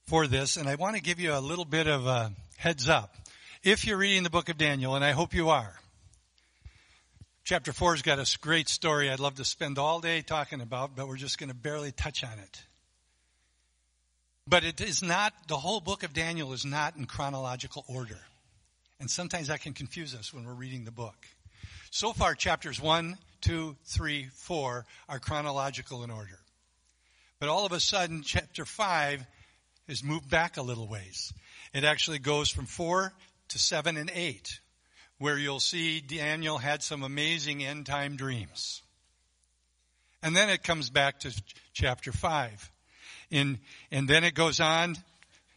for 0.08 0.28
this, 0.28 0.58
and 0.58 0.68
I 0.68 0.76
want 0.76 0.96
to 0.96 1.02
give 1.02 1.20
you 1.20 1.34
a 1.34 1.40
little 1.40 1.66
bit 1.66 1.88
of 1.88 2.06
a 2.06 2.32
heads 2.58 2.90
up. 2.90 3.16
If 3.64 3.86
you're 3.86 3.98
reading 3.98 4.24
the 4.24 4.30
book 4.30 4.50
of 4.50 4.58
Daniel, 4.58 4.96
and 4.96 5.06
I 5.06 5.12
hope 5.12 5.34
you 5.34 5.50
are, 5.50 5.74
chapter 7.44 7.72
4's 7.72 8.02
got 8.02 8.20
a 8.20 8.38
great 8.42 8.68
story 8.68 9.10
I'd 9.10 9.20
love 9.20 9.36
to 9.36 9.46
spend 9.46 9.78
all 9.78 10.00
day 10.02 10.22
talking 10.22 10.62
about, 10.62 10.96
but 10.96 11.08
we're 11.08 11.18
just 11.18 11.38
going 11.38 11.50
to 11.50 11.56
barely 11.56 11.92
touch 11.92 12.24
on 12.24 12.38
it. 12.40 12.62
But 14.48 14.64
it 14.64 14.82
is 14.82 15.04
not, 15.04 15.34
the 15.48 15.58
whole 15.58 15.80
book 15.80 16.04
of 16.04 16.14
Daniel 16.14 16.54
is 16.54 16.66
not 16.66 16.96
in 16.96 17.06
chronological 17.06 17.86
order. 17.88 18.20
And 19.00 19.10
sometimes 19.10 19.48
that 19.48 19.62
can 19.62 19.74
confuse 19.74 20.14
us 20.16 20.34
when 20.34 20.44
we're 20.46 20.54
reading 20.54 20.84
the 20.84 20.92
book. 20.92 21.28
So 21.92 22.14
far, 22.14 22.36
chapters 22.36 22.82
1, 22.82 23.18
2, 23.42 23.76
3, 23.86 24.30
4 24.34 24.86
are 25.08 25.20
chronological 25.20 26.04
in 26.04 26.12
order. 26.12 26.40
But 27.40 27.48
all 27.48 27.66
of 27.66 27.72
a 27.72 27.80
sudden, 27.80 28.22
chapter 28.22 28.66
5 28.66 29.26
is 29.88 30.04
moved 30.04 30.30
back 30.30 30.58
a 30.58 30.62
little 30.62 30.88
ways. 30.88 31.34
It 31.74 31.86
actually 31.86 32.20
goes 32.20 32.50
from 32.50 32.66
4 32.66 33.14
to 33.50 33.60
7 33.60 33.96
and 33.96 34.12
8, 34.14 34.60
where 35.20 35.38
you'll 35.38 35.62
see 35.62 36.02
Daniel 36.02 36.58
had 36.58 36.84
some 36.84 37.02
amazing 37.02 37.64
end 37.64 37.86
time 37.86 38.18
dreams. 38.18 38.82
And 40.22 40.36
then 40.36 40.50
it 40.50 40.64
comes 40.64 40.90
back 40.90 41.22
to 41.22 41.34
chapter 41.72 42.12
5. 42.12 42.72
In, 43.32 43.60
and 43.90 44.08
then 44.08 44.26
it 44.26 44.34
goes 44.34 44.60
on 44.60 44.98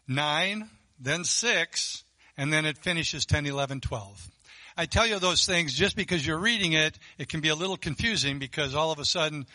9, 0.07 0.69
then 1.01 1.25
6, 1.25 2.05
and 2.37 2.53
then 2.53 2.65
it 2.65 2.79
finishes 2.79 3.27
10, 3.27 3.47
11, 3.47 3.81
12. 3.81 4.31
I 4.77 4.87
tell 4.87 5.07
you 5.07 5.19
those 5.19 5.47
things 5.47 5.75
just 5.75 5.97
because 5.97 6.25
you're 6.25 6.39
reading 6.39 6.73
it, 6.75 6.97
it 7.19 7.29
can 7.29 7.41
be 7.41 7.49
a 7.49 7.55
little 7.55 7.77
confusing 7.77 8.39
because 8.39 8.75
all 8.75 8.93
of 8.93 8.99
a 8.99 9.05
sudden 9.05 9.47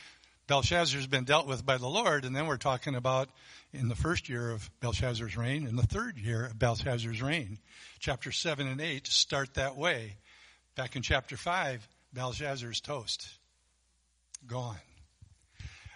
Belshazzar's 0.48 1.08
been 1.08 1.26
dealt 1.26 1.46
with 1.46 1.66
by 1.66 1.78
the 1.78 1.88
Lord, 1.88 2.24
and 2.24 2.34
then 2.34 2.48
we're 2.48 2.58
talking 2.58 2.96
about 2.96 3.30
in 3.74 3.90
the 3.90 3.96
first 3.96 4.30
year 4.30 4.52
of 4.52 4.70
Belshazzar's 4.80 5.36
reign, 5.36 5.68
in 5.68 5.76
the 5.76 5.84
third 5.84 6.18
year 6.18 6.46
of 6.46 6.58
Belshazzar's 6.58 7.22
reign. 7.22 7.60
Chapter 8.00 8.32
7 8.32 8.66
and 8.66 8.80
8 8.80 9.06
start 9.08 9.56
that 9.56 9.76
way. 9.76 10.16
Back 10.76 10.96
in 10.96 11.02
chapter 11.02 11.36
5, 11.36 11.86
Belshazzar's 12.14 12.80
toast. 12.80 13.28
Gone. 14.48 14.78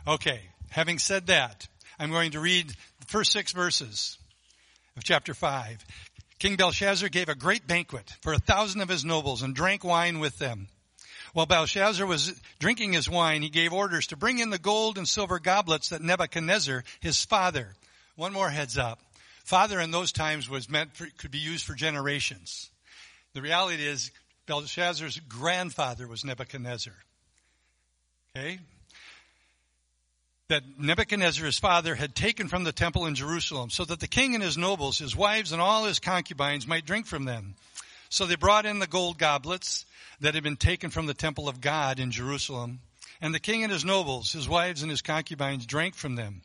Okay, 0.06 0.42
having 0.70 1.00
said 1.00 1.28
that, 1.28 1.68
I'm 1.98 2.12
going 2.12 2.32
to 2.32 2.42
read 2.42 2.68
the 2.68 3.06
first 3.08 3.32
six 3.32 3.54
verses 3.54 4.18
of 4.98 5.04
chapter 5.06 5.34
5. 5.34 5.86
King 6.40 6.58
Belshazzar 6.58 7.08
gave 7.08 7.30
a 7.30 7.36
great 7.36 7.68
banquet 7.68 8.16
for 8.22 8.34
a 8.34 8.40
thousand 8.40 8.82
of 8.82 8.90
his 8.90 9.06
nobles 9.06 9.44
and 9.44 9.56
drank 9.56 9.84
wine 9.84 10.20
with 10.20 10.40
them. 10.40 10.68
While 11.34 11.46
Belshazzar 11.46 12.06
was 12.06 12.40
drinking 12.60 12.94
his 12.94 13.10
wine, 13.10 13.42
he 13.42 13.50
gave 13.50 13.74
orders 13.74 14.08
to 14.08 14.18
bring 14.18 14.40
in 14.40 14.50
the 14.50 14.60
gold 14.60 14.98
and 14.98 15.08
silver 15.08 15.40
goblets 15.40 15.90
that 15.90 16.02
Nebuchadnezzar, 16.02 16.84
his 17.00 17.24
father, 17.24 17.76
one 18.16 18.34
more 18.34 18.50
heads 18.50 18.78
up, 18.78 19.00
Father 19.44 19.80
in 19.80 19.92
those 19.92 20.12
times 20.12 20.50
was 20.50 20.70
meant 20.70 20.96
for, 20.96 21.08
could 21.18 21.32
be 21.32 21.40
used 21.40 21.66
for 21.66 21.74
generations. 21.74 22.70
The 23.34 23.42
reality 23.42 23.86
is 23.86 24.12
Belshazzar's 24.46 25.20
grandfather 25.28 26.08
was 26.08 26.24
Nebuchadnezzar. 26.24 26.94
Okay? 28.36 28.60
That 30.48 30.64
Nebuchadnezzar, 30.78 31.46
his 31.46 31.60
father, 31.60 31.96
had 31.96 32.16
taken 32.16 32.48
from 32.48 32.64
the 32.64 32.72
temple 32.72 33.06
in 33.06 33.16
Jerusalem 33.16 33.70
so 33.70 33.86
that 33.86 34.00
the 34.00 34.08
king 34.08 34.36
and 34.36 34.44
his 34.44 34.58
nobles, 34.58 35.00
his 35.00 35.16
wives, 35.16 35.52
and 35.52 35.62
all 35.62 35.86
his 35.86 36.00
concubines 36.00 36.68
might 36.68 36.86
drink 36.86 37.06
from 37.06 37.26
them. 37.26 37.56
So 38.12 38.26
they 38.26 38.36
brought 38.36 38.66
in 38.66 38.80
the 38.80 38.88
gold 38.88 39.18
goblets 39.18 39.86
that 40.20 40.36
had 40.36 40.44
been 40.44 40.58
taken 40.58 40.90
from 40.90 41.06
the 41.06 41.14
temple 41.14 41.48
of 41.48 41.62
God 41.62 41.98
in 41.98 42.12
Jerusalem. 42.12 42.82
And 43.22 43.34
the 43.34 43.40
king 43.40 43.64
and 43.64 43.72
his 43.72 43.86
nobles, 43.86 44.34
his 44.34 44.50
wives 44.50 44.82
and 44.82 44.92
his 44.92 45.02
concubines 45.02 45.66
drank 45.66 45.96
from 45.96 46.16
them. 46.16 46.42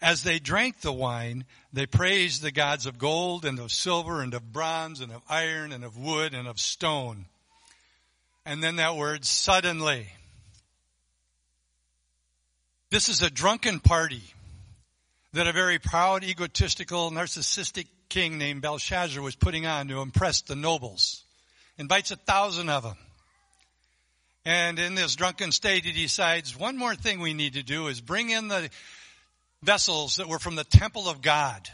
As 0.00 0.22
they 0.22 0.38
drank 0.38 0.80
the 0.80 0.92
wine, 0.92 1.46
they 1.72 1.84
praised 1.84 2.42
the 2.42 2.52
gods 2.52 2.86
of 2.86 2.96
gold 2.96 3.44
and 3.44 3.58
of 3.58 3.72
silver 3.72 4.22
and 4.22 4.32
of 4.34 4.52
bronze 4.52 5.00
and 5.00 5.10
of 5.10 5.20
iron 5.28 5.72
and 5.72 5.84
of 5.84 5.98
wood 5.98 6.32
and 6.32 6.46
of 6.46 6.60
stone. 6.60 7.26
And 8.46 8.62
then 8.62 8.76
that 8.76 8.94
word 8.94 9.24
suddenly. 9.24 10.06
This 12.92 13.08
is 13.08 13.20
a 13.20 13.30
drunken 13.30 13.80
party 13.80 14.22
that 15.32 15.48
a 15.48 15.52
very 15.52 15.80
proud, 15.80 16.22
egotistical, 16.22 17.10
narcissistic 17.10 17.88
king 18.10 18.36
named 18.36 18.60
Belshazzar 18.60 19.22
was 19.22 19.36
putting 19.36 19.64
on 19.64 19.88
to 19.88 20.00
impress 20.00 20.42
the 20.42 20.56
nobles. 20.56 21.24
Invites 21.78 22.10
a 22.10 22.16
thousand 22.16 22.68
of 22.68 22.82
them. 22.82 22.98
And 24.44 24.78
in 24.78 24.94
this 24.94 25.16
drunken 25.16 25.52
state, 25.52 25.84
he 25.84 25.92
decides 25.92 26.58
one 26.58 26.76
more 26.76 26.94
thing 26.94 27.20
we 27.20 27.34
need 27.34 27.54
to 27.54 27.62
do 27.62 27.86
is 27.86 28.00
bring 28.00 28.30
in 28.30 28.48
the 28.48 28.68
vessels 29.62 30.16
that 30.16 30.28
were 30.28 30.38
from 30.38 30.56
the 30.56 30.64
temple 30.64 31.08
of 31.08 31.22
God 31.22 31.68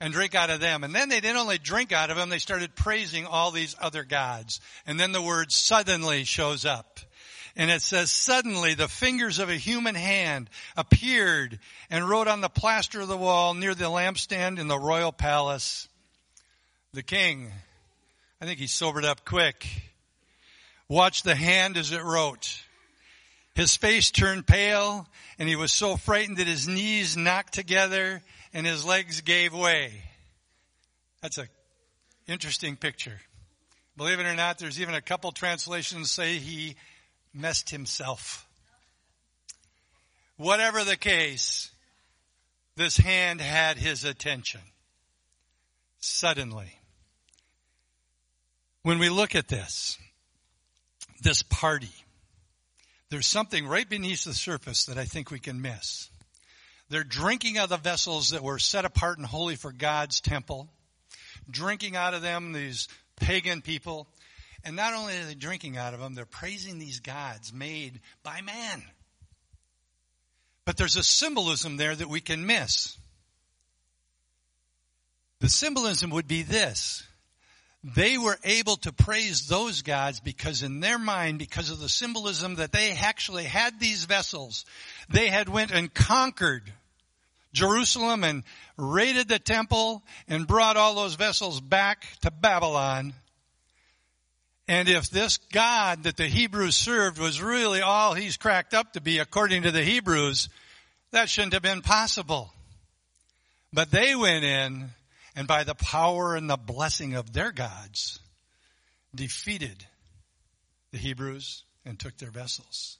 and 0.00 0.12
drink 0.12 0.34
out 0.34 0.50
of 0.50 0.60
them. 0.60 0.84
And 0.84 0.94
then 0.94 1.08
they 1.08 1.20
didn't 1.20 1.36
only 1.36 1.58
drink 1.58 1.92
out 1.92 2.10
of 2.10 2.16
them, 2.16 2.28
they 2.28 2.38
started 2.38 2.74
praising 2.74 3.26
all 3.26 3.50
these 3.50 3.76
other 3.80 4.04
gods. 4.04 4.60
And 4.86 4.98
then 4.98 5.12
the 5.12 5.22
word 5.22 5.50
suddenly 5.50 6.24
shows 6.24 6.64
up. 6.64 7.00
And 7.56 7.70
it 7.70 7.82
says, 7.82 8.10
suddenly 8.10 8.74
the 8.74 8.88
fingers 8.88 9.38
of 9.38 9.48
a 9.48 9.54
human 9.54 9.94
hand 9.94 10.50
appeared 10.76 11.60
and 11.88 12.08
wrote 12.08 12.26
on 12.26 12.40
the 12.40 12.48
plaster 12.48 13.00
of 13.00 13.08
the 13.08 13.16
wall 13.16 13.54
near 13.54 13.74
the 13.74 13.84
lampstand 13.84 14.58
in 14.58 14.66
the 14.66 14.78
royal 14.78 15.12
palace. 15.12 15.88
The 16.92 17.04
king, 17.04 17.52
I 18.40 18.46
think 18.46 18.58
he 18.58 18.66
sobered 18.66 19.04
up 19.04 19.24
quick, 19.24 19.66
watched 20.88 21.24
the 21.24 21.36
hand 21.36 21.76
as 21.76 21.92
it 21.92 22.02
wrote. 22.02 22.60
His 23.54 23.76
face 23.76 24.10
turned 24.10 24.48
pale 24.48 25.06
and 25.38 25.48
he 25.48 25.54
was 25.54 25.70
so 25.70 25.96
frightened 25.96 26.38
that 26.38 26.48
his 26.48 26.66
knees 26.66 27.16
knocked 27.16 27.54
together 27.54 28.20
and 28.52 28.66
his 28.66 28.84
legs 28.84 29.20
gave 29.20 29.54
way. 29.54 30.02
That's 31.22 31.38
a 31.38 31.48
interesting 32.26 32.76
picture. 32.76 33.20
Believe 33.96 34.18
it 34.18 34.26
or 34.26 34.34
not, 34.34 34.58
there's 34.58 34.80
even 34.80 34.94
a 34.94 35.00
couple 35.00 35.30
translations 35.30 36.10
say 36.10 36.38
he 36.38 36.74
messed 37.34 37.70
himself. 37.70 38.46
Whatever 40.36 40.84
the 40.84 40.96
case, 40.96 41.70
this 42.76 42.96
hand 42.96 43.40
had 43.40 43.76
his 43.76 44.04
attention. 44.04 44.60
Suddenly. 45.98 46.78
When 48.82 48.98
we 48.98 49.08
look 49.08 49.34
at 49.34 49.48
this, 49.48 49.96
this 51.22 51.42
party, 51.42 51.94
there's 53.10 53.26
something 53.26 53.66
right 53.66 53.88
beneath 53.88 54.24
the 54.24 54.34
surface 54.34 54.86
that 54.86 54.98
I 54.98 55.04
think 55.04 55.30
we 55.30 55.38
can 55.38 55.62
miss. 55.62 56.10
They're 56.90 57.04
drinking 57.04 57.56
out 57.56 57.64
of 57.64 57.70
the 57.70 57.76
vessels 57.78 58.30
that 58.30 58.42
were 58.42 58.58
set 58.58 58.84
apart 58.84 59.18
and 59.18 59.26
holy 59.26 59.56
for 59.56 59.72
God's 59.72 60.20
temple, 60.20 60.68
drinking 61.48 61.96
out 61.96 62.12
of 62.12 62.22
them 62.22 62.52
these 62.52 62.88
pagan 63.16 63.62
people. 63.62 64.06
And 64.64 64.76
not 64.76 64.94
only 64.94 65.18
are 65.18 65.24
they 65.24 65.34
drinking 65.34 65.76
out 65.76 65.94
of 65.94 66.00
them, 66.00 66.14
they're 66.14 66.24
praising 66.24 66.78
these 66.78 67.00
gods 67.00 67.52
made 67.52 68.00
by 68.22 68.40
man. 68.40 68.82
But 70.64 70.76
there's 70.76 70.96
a 70.96 71.02
symbolism 71.02 71.76
there 71.76 71.94
that 71.94 72.08
we 72.08 72.20
can 72.20 72.46
miss. 72.46 72.96
The 75.40 75.50
symbolism 75.50 76.10
would 76.10 76.26
be 76.26 76.42
this 76.42 77.06
they 77.84 78.16
were 78.16 78.38
able 78.44 78.76
to 78.78 78.92
praise 78.92 79.46
those 79.46 79.82
gods 79.82 80.18
because 80.18 80.62
in 80.62 80.80
their 80.80 80.98
mind, 80.98 81.38
because 81.38 81.68
of 81.68 81.80
the 81.80 81.88
symbolism 81.88 82.54
that 82.54 82.72
they 82.72 82.92
actually 82.92 83.44
had 83.44 83.78
these 83.78 84.06
vessels, 84.06 84.64
they 85.10 85.28
had 85.28 85.50
went 85.50 85.70
and 85.70 85.92
conquered 85.92 86.72
Jerusalem 87.52 88.24
and 88.24 88.42
raided 88.78 89.28
the 89.28 89.38
temple 89.38 90.02
and 90.28 90.46
brought 90.46 90.78
all 90.78 90.94
those 90.94 91.16
vessels 91.16 91.60
back 91.60 92.06
to 92.22 92.30
Babylon. 92.30 93.12
And 94.66 94.88
if 94.88 95.10
this 95.10 95.36
God 95.36 96.04
that 96.04 96.16
the 96.16 96.26
Hebrews 96.26 96.74
served 96.74 97.18
was 97.18 97.42
really 97.42 97.82
all 97.82 98.14
he's 98.14 98.36
cracked 98.36 98.72
up 98.72 98.94
to 98.94 99.00
be 99.00 99.18
according 99.18 99.64
to 99.64 99.70
the 99.70 99.82
Hebrews, 99.82 100.48
that 101.10 101.28
shouldn't 101.28 101.52
have 101.52 101.62
been 101.62 101.82
possible. 101.82 102.50
But 103.72 103.90
they 103.90 104.14
went 104.14 104.44
in 104.44 104.90
and 105.36 105.48
by 105.48 105.64
the 105.64 105.74
power 105.74 106.36
and 106.36 106.48
the 106.48 106.56
blessing 106.56 107.14
of 107.14 107.32
their 107.32 107.52
gods, 107.52 108.20
defeated 109.14 109.84
the 110.92 110.98
Hebrews 110.98 111.64
and 111.84 111.98
took 111.98 112.16
their 112.18 112.30
vessels. 112.30 112.98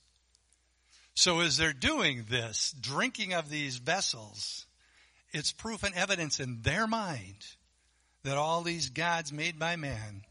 So 1.14 1.40
as 1.40 1.57
they're 1.57 1.72
doing 1.72 2.24
this, 2.29 2.74
drinking 2.81 3.35
of 3.35 3.48
these 3.48 3.77
vessels, 3.77 4.66
it's 5.33 5.53
proof 5.53 5.85
and 5.85 5.94
evidence 5.94 6.40
in 6.40 6.62
their 6.62 6.87
mind 6.87 7.46
that 8.24 8.37
all 8.37 8.62
these 8.62 8.90
gods 8.90 9.33
made 9.33 9.59
by 9.59 9.77
man 9.77 10.22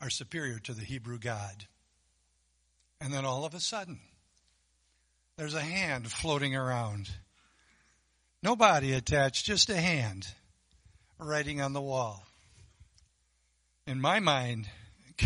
are 0.00 0.10
superior 0.10 0.58
to 0.60 0.72
the 0.72 0.84
Hebrew 0.84 1.18
God. 1.18 1.66
And 3.00 3.12
then 3.12 3.24
all 3.24 3.44
of 3.44 3.54
a 3.54 3.60
sudden, 3.60 3.98
there's 5.36 5.54
a 5.54 5.60
hand 5.60 6.10
floating 6.10 6.54
around. 6.56 7.08
No 8.42 8.56
body 8.56 8.92
attached, 8.92 9.46
just 9.46 9.70
a 9.70 9.76
hand 9.76 10.26
writing 11.18 11.60
on 11.60 11.72
the 11.72 11.80
wall. 11.80 12.24
In 13.86 14.00
my 14.00 14.20
mind, 14.20 14.68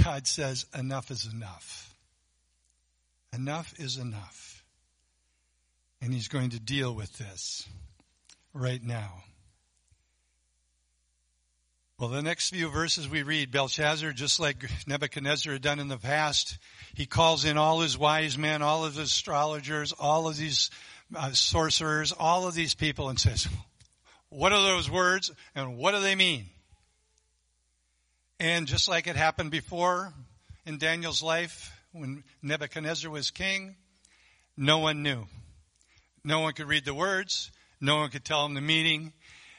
God 0.04 0.26
says, 0.26 0.66
enough 0.78 1.10
is 1.10 1.28
enough. 1.30 1.94
Enough 3.34 3.74
is 3.78 3.96
enough. 3.96 4.64
And 6.00 6.12
He's 6.12 6.28
going 6.28 6.50
to 6.50 6.60
deal 6.60 6.94
with 6.94 7.16
this 7.18 7.68
right 8.52 8.82
now. 8.82 9.24
Well, 12.02 12.10
the 12.10 12.20
next 12.20 12.50
few 12.50 12.68
verses 12.68 13.08
we 13.08 13.22
read, 13.22 13.52
Belshazzar, 13.52 14.12
just 14.12 14.40
like 14.40 14.68
Nebuchadnezzar 14.88 15.52
had 15.52 15.62
done 15.62 15.78
in 15.78 15.86
the 15.86 15.98
past, 15.98 16.58
he 16.94 17.06
calls 17.06 17.44
in 17.44 17.56
all 17.56 17.78
his 17.78 17.96
wise 17.96 18.36
men, 18.36 18.60
all 18.60 18.84
of 18.84 18.96
his 18.96 19.04
astrologers, 19.04 19.92
all 19.92 20.26
of 20.26 20.36
these 20.36 20.72
uh, 21.14 21.30
sorcerers, 21.30 22.10
all 22.10 22.48
of 22.48 22.54
these 22.54 22.74
people 22.74 23.08
and 23.08 23.20
says, 23.20 23.46
what 24.30 24.52
are 24.52 24.64
those 24.64 24.90
words 24.90 25.30
and 25.54 25.76
what 25.78 25.94
do 25.94 26.00
they 26.00 26.16
mean? 26.16 26.46
And 28.40 28.66
just 28.66 28.88
like 28.88 29.06
it 29.06 29.14
happened 29.14 29.52
before 29.52 30.12
in 30.66 30.78
Daniel's 30.78 31.22
life 31.22 31.72
when 31.92 32.24
Nebuchadnezzar 32.42 33.12
was 33.12 33.30
king, 33.30 33.76
no 34.56 34.78
one 34.78 35.04
knew. 35.04 35.28
No 36.24 36.40
one 36.40 36.54
could 36.54 36.66
read 36.66 36.84
the 36.84 36.94
words. 36.94 37.52
No 37.80 37.98
one 37.98 38.10
could 38.10 38.24
tell 38.24 38.44
him 38.44 38.54
the 38.54 38.60
meaning. 38.60 39.12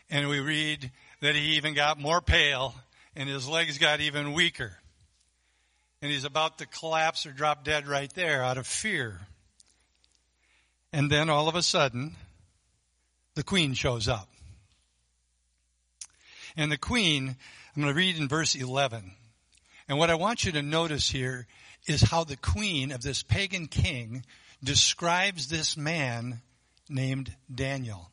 And 0.10 0.28
we 0.28 0.42
read 0.42 0.92
that 1.24 1.36
he 1.36 1.56
even 1.56 1.74
got 1.74 1.98
more 1.98 2.20
pale 2.20 2.76
and 3.16 3.30
his 3.30 3.48
legs 3.48 3.78
got 3.78 4.02
even 4.02 4.34
weaker. 4.34 4.74
And 6.02 6.12
he's 6.12 6.26
about 6.26 6.58
to 6.58 6.66
collapse 6.66 7.26
or 7.26 7.32
drop 7.32 7.64
dead 7.64 7.88
right 7.88 8.14
there 8.14 8.44
out 8.44 8.58
of 8.58 8.68
fear. 8.68 9.22
And 10.92 11.10
then 11.10 11.30
all 11.30 11.48
of 11.48 11.56
a 11.56 11.62
sudden, 11.62 12.18
the 13.36 13.44
queen 13.44 13.74
shows 13.74 14.10
up. 14.10 14.28
And 16.58 16.70
the 16.70 16.78
queen, 16.78 17.38
I'm 17.74 17.82
going 17.82 17.94
to 17.94 17.98
read 17.98 18.18
in 18.18 18.28
verse 18.28 18.54
11. 18.54 19.14
And 19.88 19.98
what 19.98 20.10
I 20.10 20.16
want 20.16 20.44
you 20.44 20.52
to 20.52 20.62
notice 20.62 21.10
here 21.10 21.48
is 21.88 22.02
how 22.02 22.26
the 22.26 22.36
queen 22.36 22.92
of 22.92 23.02
this 23.02 23.24
pagan 23.24 23.68
king 23.68 24.26
describes 24.62 25.48
this 25.48 25.78
man 25.78 26.42
named 26.90 27.34
Daniel. 27.54 28.10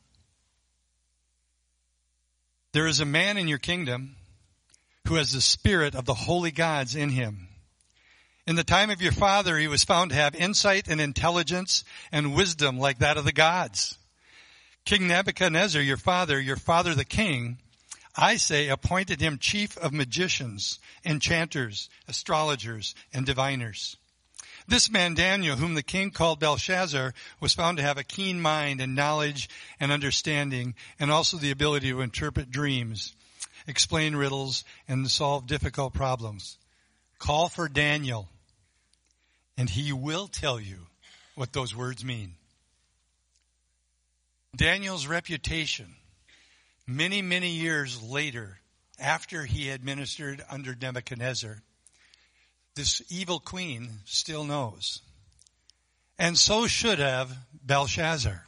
There 2.73 2.87
is 2.87 2.99
a 2.99 3.05
man 3.05 3.37
in 3.37 3.47
your 3.47 3.57
kingdom 3.57 4.15
who 5.07 5.15
has 5.15 5.33
the 5.33 5.41
spirit 5.41 5.93
of 5.93 6.05
the 6.05 6.13
holy 6.13 6.51
gods 6.51 6.95
in 6.95 7.09
him. 7.09 7.49
In 8.47 8.55
the 8.55 8.63
time 8.63 8.89
of 8.89 9.01
your 9.01 9.11
father, 9.11 9.57
he 9.57 9.67
was 9.67 9.83
found 9.83 10.11
to 10.11 10.15
have 10.15 10.35
insight 10.35 10.87
and 10.87 11.01
intelligence 11.01 11.83
and 12.11 12.35
wisdom 12.35 12.79
like 12.79 12.99
that 12.99 13.17
of 13.17 13.25
the 13.25 13.33
gods. 13.33 13.97
King 14.85 15.07
Nebuchadnezzar, 15.07 15.81
your 15.81 15.97
father, 15.97 16.39
your 16.39 16.55
father 16.55 16.95
the 16.95 17.05
king, 17.05 17.59
I 18.15 18.37
say 18.37 18.67
appointed 18.67 19.21
him 19.21 19.37
chief 19.37 19.77
of 19.77 19.93
magicians, 19.93 20.79
enchanters, 21.05 21.89
astrologers, 22.07 22.95
and 23.13 23.25
diviners. 23.25 23.97
This 24.71 24.89
man 24.89 25.15
Daniel, 25.15 25.57
whom 25.57 25.73
the 25.73 25.83
king 25.83 26.11
called 26.11 26.39
Belteshazzar, 26.39 27.13
was 27.41 27.53
found 27.53 27.75
to 27.77 27.83
have 27.83 27.97
a 27.97 28.05
keen 28.05 28.39
mind 28.39 28.79
and 28.79 28.95
knowledge 28.95 29.49
and 29.81 29.91
understanding, 29.91 30.75
and 30.97 31.11
also 31.11 31.35
the 31.35 31.51
ability 31.51 31.89
to 31.89 31.99
interpret 31.99 32.51
dreams, 32.51 33.13
explain 33.67 34.15
riddles, 34.15 34.63
and 34.87 35.11
solve 35.11 35.45
difficult 35.45 35.93
problems. 35.93 36.57
Call 37.19 37.49
for 37.49 37.67
Daniel, 37.67 38.29
and 39.57 39.69
he 39.69 39.91
will 39.91 40.29
tell 40.29 40.57
you 40.57 40.87
what 41.35 41.51
those 41.51 41.75
words 41.75 42.05
mean. 42.05 42.35
Daniel's 44.55 45.05
reputation, 45.05 45.95
many, 46.87 47.21
many 47.21 47.49
years 47.49 48.01
later, 48.01 48.59
after 48.97 49.43
he 49.43 49.67
had 49.67 49.83
ministered 49.83 50.41
under 50.49 50.73
Nebuchadnezzar, 50.81 51.61
this 52.75 53.01
evil 53.09 53.39
queen 53.39 53.89
still 54.05 54.43
knows. 54.43 55.01
And 56.17 56.37
so 56.37 56.67
should 56.67 56.99
have 56.99 57.35
Belshazzar. 57.65 58.45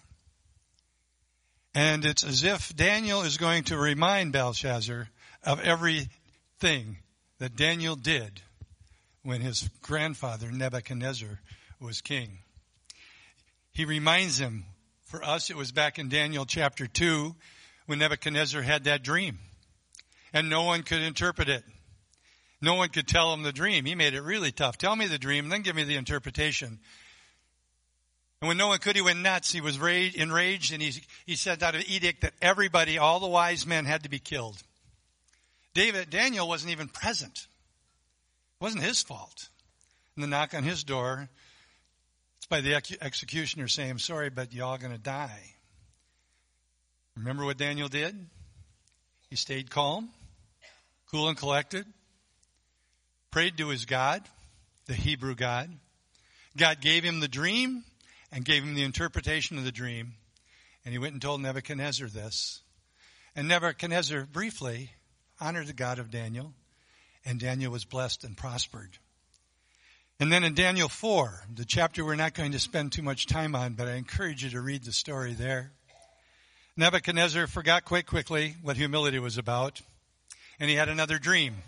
And 1.75 2.05
it's 2.05 2.23
as 2.23 2.43
if 2.43 2.75
Daniel 2.75 3.23
is 3.23 3.37
going 3.37 3.63
to 3.65 3.77
remind 3.77 4.31
Belshazzar 4.31 5.09
of 5.43 5.59
everything 5.61 6.97
that 7.39 7.55
Daniel 7.55 7.95
did 7.95 8.41
when 9.23 9.41
his 9.41 9.69
grandfather 9.81 10.51
Nebuchadnezzar 10.51 11.39
was 11.79 12.01
king. 12.01 12.39
He 13.71 13.85
reminds 13.85 14.39
him, 14.39 14.65
for 15.05 15.23
us 15.23 15.49
it 15.49 15.57
was 15.57 15.71
back 15.71 15.97
in 15.97 16.09
Daniel 16.09 16.45
chapter 16.45 16.85
2 16.85 17.35
when 17.87 17.99
Nebuchadnezzar 17.99 18.61
had 18.61 18.83
that 18.83 19.03
dream 19.03 19.39
and 20.31 20.49
no 20.49 20.63
one 20.63 20.83
could 20.83 21.01
interpret 21.01 21.49
it. 21.49 21.63
No 22.63 22.75
one 22.75 22.87
could 22.87 23.09
tell 23.09 23.33
him 23.33 23.43
the 23.43 23.51
dream. 23.51 23.83
He 23.83 23.93
made 23.93 24.13
it 24.13 24.21
really 24.21 24.53
tough. 24.53 24.77
Tell 24.77 24.95
me 24.95 25.05
the 25.05 25.17
dream, 25.17 25.49
then 25.49 25.63
give 25.63 25.75
me 25.75 25.83
the 25.83 25.97
interpretation. 25.97 26.79
And 28.39 28.47
when 28.47 28.55
no 28.55 28.69
one 28.69 28.79
could, 28.79 28.95
he 28.95 29.01
went 29.01 29.19
nuts. 29.19 29.51
He 29.51 29.59
was 29.59 29.75
enraged 29.75 30.71
and 30.71 30.81
he, 30.81 30.93
he 31.25 31.35
sent 31.35 31.61
out 31.61 31.75
an 31.75 31.83
edict 31.89 32.21
that 32.21 32.31
everybody, 32.41 32.97
all 32.97 33.19
the 33.19 33.27
wise 33.27 33.67
men 33.67 33.83
had 33.83 34.03
to 34.03 34.09
be 34.09 34.17
killed. 34.17 34.63
David, 35.73 36.09
Daniel 36.09 36.47
wasn't 36.47 36.71
even 36.71 36.87
present. 36.87 37.47
It 38.61 38.63
wasn't 38.63 38.83
his 38.83 39.01
fault. 39.01 39.49
And 40.15 40.23
the 40.23 40.29
knock 40.29 40.53
on 40.53 40.63
his 40.63 40.85
door, 40.85 41.27
it's 42.37 42.45
by 42.45 42.61
the 42.61 42.75
ex- 42.75 42.95
executioner 43.01 43.67
saying, 43.67 43.91
I'm 43.91 43.99
sorry, 43.99 44.29
but 44.29 44.53
y'all 44.53 44.77
gonna 44.77 44.97
die. 44.97 45.55
Remember 47.17 47.43
what 47.43 47.57
Daniel 47.57 47.89
did? 47.89 48.15
He 49.29 49.35
stayed 49.35 49.69
calm, 49.69 50.11
cool 51.11 51.27
and 51.27 51.37
collected 51.37 51.85
prayed 53.33 53.57
to 53.57 53.69
his 53.69 53.85
God, 53.85 54.21
the 54.85 54.93
Hebrew 54.93 55.33
God. 55.33 55.67
God 56.55 56.81
gave 56.81 57.03
him 57.03 57.19
the 57.19 57.27
dream 57.27 57.83
and 58.31 58.45
gave 58.45 58.61
him 58.61 58.75
the 58.75 58.83
interpretation 58.83 59.57
of 59.57 59.63
the 59.63 59.71
dream. 59.71 60.13
And 60.85 60.91
he 60.91 60.99
went 60.99 61.13
and 61.13 61.21
told 61.21 61.41
Nebuchadnezzar 61.41 62.09
this. 62.09 62.61
And 63.35 63.47
Nebuchadnezzar 63.47 64.27
briefly 64.31 64.91
honored 65.41 65.65
the 65.65 65.73
God 65.73 65.97
of 65.97 66.11
Daniel, 66.11 66.53
and 67.25 67.39
Daniel 67.39 67.71
was 67.71 67.85
blessed 67.85 68.23
and 68.23 68.37
prospered. 68.37 68.99
And 70.19 70.31
then 70.31 70.43
in 70.43 70.53
Daniel 70.53 70.87
4, 70.87 71.45
the 71.55 71.65
chapter 71.65 72.05
we're 72.05 72.13
not 72.13 72.35
going 72.35 72.51
to 72.51 72.59
spend 72.59 72.91
too 72.91 73.01
much 73.01 73.25
time 73.25 73.55
on, 73.55 73.73
but 73.73 73.87
I 73.87 73.95
encourage 73.95 74.43
you 74.43 74.51
to 74.51 74.61
read 74.61 74.83
the 74.83 74.93
story 74.93 75.33
there. 75.33 75.71
Nebuchadnezzar 76.77 77.47
forgot 77.47 77.83
quite 77.83 78.05
quickly 78.05 78.57
what 78.61 78.77
humility 78.77 79.17
was 79.17 79.39
about, 79.39 79.81
and 80.59 80.69
he 80.69 80.75
had 80.75 80.87
another 80.87 81.17
dream. 81.17 81.63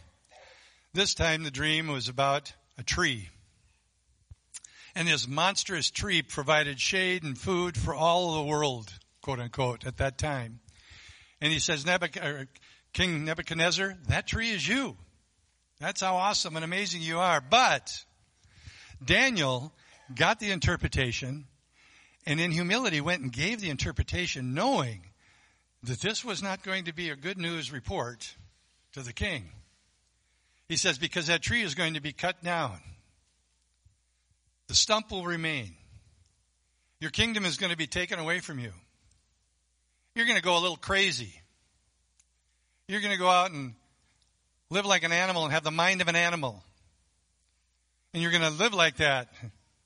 This 0.96 1.14
time 1.14 1.44
the 1.44 1.52
dream 1.52 1.88
was 1.88 2.08
about 2.08 2.54
a 2.78 2.84
tree. 2.84 3.28
And 4.96 5.10
this 5.10 5.28
monstrous 5.28 5.92
tree 5.92 6.22
provided 6.22 6.80
shade 6.80 7.22
and 7.22 7.38
food 7.38 7.78
for 7.78 7.94
all 7.94 8.36
the 8.36 8.50
world, 8.50 8.94
quote 9.22 9.42
unquote, 9.42 9.86
at 9.86 9.98
that 9.98 10.18
time. 10.18 10.62
And 11.42 11.52
he 11.52 11.60
says, 11.60 11.86
er, 11.86 12.48
King 12.94 13.26
Nebuchadnezzar, 13.26 13.96
that 14.08 14.26
tree 14.26 14.52
is 14.52 14.66
you. 14.66 14.96
That's 15.82 16.00
how 16.00 16.16
awesome 16.16 16.56
and 16.56 16.64
amazing 16.64 17.02
you 17.02 17.20
are. 17.20 17.42
But 17.42 18.06
Daniel 19.04 19.74
got 20.16 20.40
the 20.40 20.52
interpretation 20.52 21.44
and 22.26 22.40
in 22.40 22.52
humility 22.52 23.02
went 23.02 23.22
and 23.22 23.34
gave 23.34 23.60
the 23.60 23.70
interpretation 23.70 24.54
knowing 24.54 25.02
that 25.84 26.00
this 26.00 26.24
was 26.24 26.42
not 26.42 26.64
going 26.64 26.86
to 26.86 26.94
be 26.94 27.10
a 27.10 27.18
good 27.18 27.38
news 27.38 27.70
report 27.70 28.38
to 28.94 29.02
the 29.02 29.12
king. 29.12 29.52
He 30.68 30.78
says, 30.78 30.98
because 30.98 31.28
that 31.28 31.42
tree 31.42 31.62
is 31.62 31.76
going 31.76 31.94
to 31.94 32.02
be 32.02 32.12
cut 32.12 32.44
down. 32.44 32.80
The 34.68 34.76
stump 34.76 35.12
will 35.12 35.24
remain. 35.24 35.76
Your 37.00 37.12
kingdom 37.12 37.46
is 37.46 37.58
going 37.58 37.72
to 37.72 37.78
be 37.78 37.88
taken 37.88 38.20
away 38.20 38.40
from 38.40 38.60
you. 38.60 38.72
You're 40.16 40.26
going 40.26 40.38
to 40.38 40.44
go 40.44 40.58
a 40.58 40.62
little 40.62 40.78
crazy. 40.78 41.34
You're 42.88 43.02
going 43.02 43.14
to 43.14 43.20
go 43.20 43.30
out 43.30 43.52
and 43.52 43.76
live 44.70 44.86
like 44.86 45.04
an 45.04 45.12
animal 45.12 45.44
and 45.44 45.54
have 45.54 45.64
the 45.64 45.72
mind 45.72 46.02
of 46.02 46.08
an 46.08 46.16
animal. 46.16 46.64
And 48.14 48.24
you're 48.24 48.32
going 48.32 48.44
to 48.44 48.50
live 48.50 48.74
like 48.74 48.98
that 48.98 49.28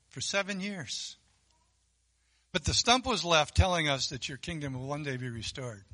for 0.08 0.20
seven 0.20 0.60
years. 0.60 1.16
But 2.52 2.64
the 2.64 2.74
stump 2.74 3.06
was 3.06 3.24
left 3.24 3.56
telling 3.56 3.88
us 3.88 4.08
that 4.08 4.28
your 4.28 4.38
kingdom 4.38 4.74
will 4.74 4.86
one 4.86 5.02
day 5.02 5.16
be 5.16 5.28
restored. 5.28 5.84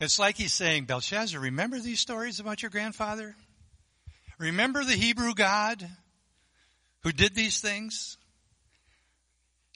It's 0.00 0.18
like 0.18 0.36
he's 0.36 0.52
saying, 0.52 0.84
Belshazzar, 0.84 1.40
remember 1.40 1.78
these 1.80 1.98
stories 1.98 2.38
about 2.38 2.62
your 2.62 2.70
grandfather? 2.70 3.34
Remember 4.38 4.84
the 4.84 4.92
Hebrew 4.92 5.34
God 5.34 5.88
who 7.02 7.10
did 7.10 7.34
these 7.34 7.60
things? 7.60 8.16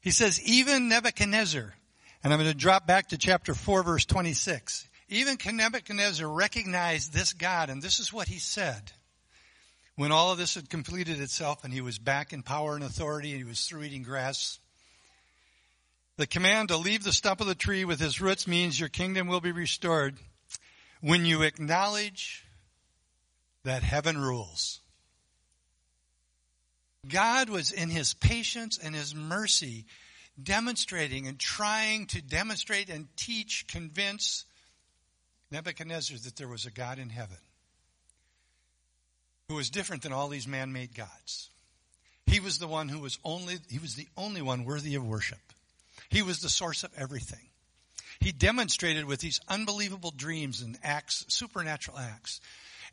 He 0.01 0.13
says, 0.13 0.41
even 0.43 0.89
Nebuchadnezzar, 0.89 1.75
and 2.23 2.33
I'm 2.33 2.39
going 2.39 2.51
to 2.51 2.57
drop 2.57 2.87
back 2.87 3.09
to 3.09 3.19
chapter 3.19 3.55
4 3.55 3.83
verse 3.83 4.05
26. 4.05 4.89
Even 5.09 5.37
Nebuchadnezzar 5.45 6.27
recognized 6.27 7.13
this 7.13 7.33
God, 7.33 7.69
and 7.69 7.83
this 7.83 7.99
is 7.99 8.13
what 8.13 8.29
he 8.29 8.39
said. 8.39 8.93
When 9.97 10.11
all 10.11 10.33
of 10.33 10.39
this 10.39 10.55
had 10.55 10.71
completed 10.71 11.21
itself 11.21 11.65
and 11.65 11.73
he 11.73 11.83
was 11.83 11.99
back 11.99 12.33
in 12.33 12.43
power 12.43 12.75
and 12.75 12.85
authority 12.85 13.31
and 13.33 13.39
he 13.39 13.45
was 13.45 13.67
through 13.67 13.83
eating 13.83 14.03
grass, 14.03 14.59
the 16.16 16.27
command 16.27 16.68
to 16.68 16.77
leave 16.77 17.05
the 17.05 17.12
stump 17.12 17.40
of 17.40 17.46
the 17.46 17.55
tree 17.55 17.85
with 17.85 18.01
his 18.01 18.20
roots 18.20 18.46
means 18.46 18.79
your 18.79 18.88
kingdom 18.88 19.29
will 19.29 19.40
be 19.40 19.53
restored 19.53 20.16
when 21.01 21.25
you 21.25 21.42
acknowledge 21.42 22.44
that 23.64 23.83
heaven 23.83 24.18
rules. 24.18 24.81
God 27.09 27.48
was 27.48 27.72
in 27.72 27.90
his 27.90 28.14
patience 28.14 28.79
and 28.79 28.94
his 28.94 29.14
mercy 29.14 29.87
demonstrating 30.40 31.27
and 31.27 31.38
trying 31.38 32.07
to 32.07 32.22
demonstrate 32.22 32.88
and 32.88 33.09
teach, 33.16 33.66
convince 33.66 34.44
Nebuchadnezzar 35.51 36.18
that 36.18 36.37
there 36.37 36.48
was 36.48 36.66
a 36.66 36.70
God 36.70 36.98
in 36.98 37.11
heaven 37.11 37.37
who 39.48 39.57
was 39.57 39.70
different 39.70 40.03
than 40.03 40.12
all 40.12 40.29
these 40.29 40.46
man-made 40.46 40.94
gods. 40.94 41.51
He 42.27 42.40
was 42.40 42.59
the 42.59 42.68
one 42.68 42.88
who 42.88 43.01
was 43.01 43.18
only, 43.25 43.59
he 43.68 43.79
was 43.79 43.96
the 43.96 44.09
only 44.16 44.40
one 44.40 44.64
worthy 44.64 44.94
of 44.94 45.07
worship. 45.07 45.40
He 46.12 46.20
was 46.20 46.40
the 46.40 46.51
source 46.51 46.85
of 46.85 46.90
everything. 46.94 47.48
He 48.20 48.33
demonstrated 48.33 49.07
with 49.07 49.20
these 49.20 49.40
unbelievable 49.48 50.12
dreams 50.14 50.61
and 50.61 50.79
acts, 50.83 51.25
supernatural 51.29 51.96
acts. 51.98 52.42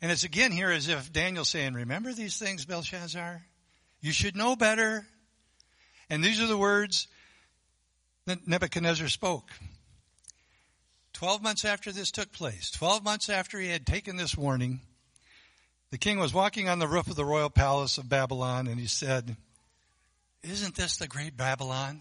And 0.00 0.10
it's 0.10 0.24
again 0.24 0.52
here 0.52 0.70
as 0.70 0.88
if 0.88 1.12
Daniel's 1.12 1.50
saying, 1.50 1.74
remember 1.74 2.14
these 2.14 2.38
things, 2.38 2.64
Belshazzar? 2.64 3.42
You 4.00 4.12
should 4.12 4.36
know 4.36 4.56
better. 4.56 5.04
And 6.08 6.24
these 6.24 6.40
are 6.40 6.46
the 6.46 6.56
words 6.56 7.08
that 8.24 8.48
Nebuchadnezzar 8.48 9.08
spoke. 9.08 9.50
Twelve 11.12 11.42
months 11.42 11.66
after 11.66 11.92
this 11.92 12.10
took 12.10 12.32
place, 12.32 12.70
twelve 12.70 13.04
months 13.04 13.28
after 13.28 13.60
he 13.60 13.68
had 13.68 13.84
taken 13.84 14.16
this 14.16 14.34
warning, 14.34 14.80
the 15.90 15.98
king 15.98 16.18
was 16.18 16.32
walking 16.32 16.70
on 16.70 16.78
the 16.78 16.88
roof 16.88 17.08
of 17.08 17.16
the 17.16 17.24
royal 17.26 17.50
palace 17.50 17.98
of 17.98 18.08
Babylon 18.08 18.66
and 18.66 18.80
he 18.80 18.86
said, 18.86 19.36
Isn't 20.42 20.74
this 20.74 20.96
the 20.96 21.06
great 21.06 21.36
Babylon? 21.36 22.00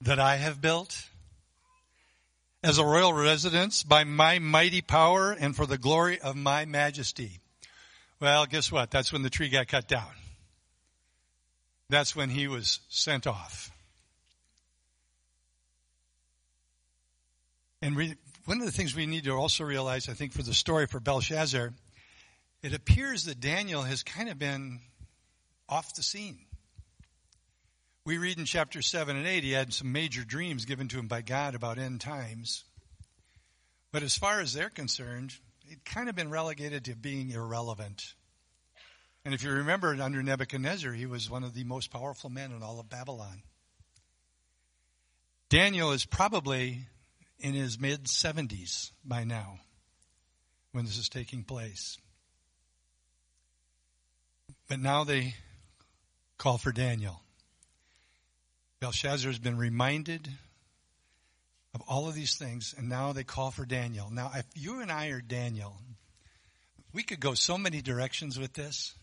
That 0.00 0.18
I 0.18 0.36
have 0.36 0.60
built 0.60 1.08
as 2.62 2.78
a 2.78 2.84
royal 2.84 3.12
residence 3.12 3.82
by 3.82 4.04
my 4.04 4.38
mighty 4.38 4.80
power 4.80 5.32
and 5.32 5.54
for 5.54 5.66
the 5.66 5.78
glory 5.78 6.20
of 6.20 6.36
my 6.36 6.64
majesty. 6.64 7.40
Well, 8.20 8.46
guess 8.46 8.72
what? 8.72 8.90
That's 8.90 9.12
when 9.12 9.22
the 9.22 9.30
tree 9.30 9.48
got 9.48 9.68
cut 9.68 9.88
down. 9.88 10.10
That's 11.88 12.16
when 12.16 12.30
he 12.30 12.48
was 12.48 12.80
sent 12.88 13.26
off. 13.26 13.70
And 17.82 17.94
we, 17.94 18.14
one 18.46 18.58
of 18.58 18.66
the 18.66 18.72
things 18.72 18.96
we 18.96 19.06
need 19.06 19.24
to 19.24 19.30
also 19.32 19.62
realize, 19.62 20.08
I 20.08 20.14
think, 20.14 20.32
for 20.32 20.42
the 20.42 20.54
story 20.54 20.86
for 20.86 20.98
Belshazzar, 20.98 21.72
it 22.62 22.74
appears 22.74 23.26
that 23.26 23.38
Daniel 23.38 23.82
has 23.82 24.02
kind 24.02 24.28
of 24.28 24.38
been 24.38 24.80
off 25.68 25.94
the 25.94 26.02
scene. 26.02 26.45
We 28.06 28.18
read 28.18 28.38
in 28.38 28.44
chapter 28.44 28.82
7 28.82 29.16
and 29.16 29.26
8, 29.26 29.42
he 29.42 29.50
had 29.50 29.74
some 29.74 29.90
major 29.90 30.22
dreams 30.22 30.64
given 30.64 30.86
to 30.88 30.98
him 31.00 31.08
by 31.08 31.22
God 31.22 31.56
about 31.56 31.76
end 31.76 32.00
times. 32.00 32.62
But 33.90 34.04
as 34.04 34.16
far 34.16 34.40
as 34.40 34.52
they're 34.52 34.70
concerned, 34.70 35.34
he'd 35.68 35.84
kind 35.84 36.08
of 36.08 36.14
been 36.14 36.30
relegated 36.30 36.84
to 36.84 36.94
being 36.94 37.30
irrelevant. 37.30 38.14
And 39.24 39.34
if 39.34 39.42
you 39.42 39.50
remember, 39.50 39.88
under 40.00 40.22
Nebuchadnezzar, 40.22 40.92
he 40.92 41.04
was 41.04 41.28
one 41.28 41.42
of 41.42 41.52
the 41.52 41.64
most 41.64 41.90
powerful 41.90 42.30
men 42.30 42.52
in 42.52 42.62
all 42.62 42.78
of 42.78 42.88
Babylon. 42.88 43.42
Daniel 45.48 45.90
is 45.90 46.04
probably 46.04 46.86
in 47.40 47.54
his 47.54 47.76
mid 47.76 48.04
70s 48.04 48.92
by 49.04 49.24
now 49.24 49.58
when 50.70 50.84
this 50.84 50.96
is 50.96 51.08
taking 51.08 51.42
place. 51.42 51.98
But 54.68 54.78
now 54.78 55.02
they 55.02 55.34
call 56.38 56.56
for 56.56 56.70
Daniel. 56.70 57.20
Belshazzar 58.86 59.32
has 59.32 59.40
been 59.40 59.58
reminded 59.58 60.28
of 61.74 61.82
all 61.88 62.06
of 62.06 62.14
these 62.14 62.36
things, 62.36 62.72
and 62.78 62.88
now 62.88 63.12
they 63.12 63.24
call 63.24 63.50
for 63.50 63.66
Daniel. 63.66 64.10
Now, 64.12 64.30
if 64.32 64.44
you 64.54 64.80
and 64.80 64.92
I 64.92 65.08
are 65.08 65.20
Daniel, 65.20 65.76
we 66.92 67.02
could 67.02 67.18
go 67.18 67.34
so 67.34 67.58
many 67.58 67.82
directions 67.82 68.38
with 68.38 68.52
this. 68.52 68.94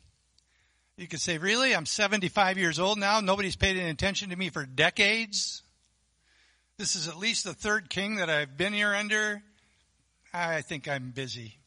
You 0.96 1.06
could 1.10 1.20
say, 1.20 1.38
really? 1.38 1.76
I'm 1.76 1.86
75 1.86 2.58
years 2.58 2.80
old 2.80 2.98
now. 2.98 3.20
Nobody's 3.20 3.58
paid 3.58 3.76
any 3.76 3.90
attention 3.90 4.30
to 4.30 4.38
me 4.38 4.48
for 4.48 4.66
decades. 4.66 5.64
This 6.78 6.96
is 6.96 7.10
at 7.10 7.18
least 7.18 7.44
the 7.44 7.54
third 7.54 7.90
king 7.90 8.16
that 8.16 8.30
I've 8.30 8.56
been 8.56 8.72
here 8.72 8.96
under. 8.96 9.44
I 10.34 10.62
think 10.62 10.88
I'm 10.88 11.12
busy. 11.12 11.58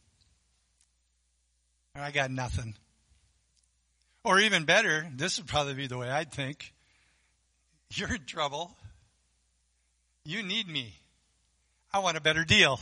I 1.95 2.13
got 2.13 2.31
nothing. 2.31 2.77
Or 4.25 4.41
even 4.41 4.65
better, 4.65 5.07
this 5.15 5.37
would 5.37 5.49
probably 5.49 5.75
be 5.75 5.87
the 5.87 5.99
way 5.99 6.09
I'd 6.09 6.33
think. 6.33 6.73
You're 7.95 8.15
in 8.15 8.25
trouble. 8.27 8.77
You 10.25 10.43
need 10.43 10.69
me. 10.69 10.95
I 11.93 12.01
want 12.01 12.17
a 12.17 12.21
better 12.21 12.45
deal. 12.45 12.81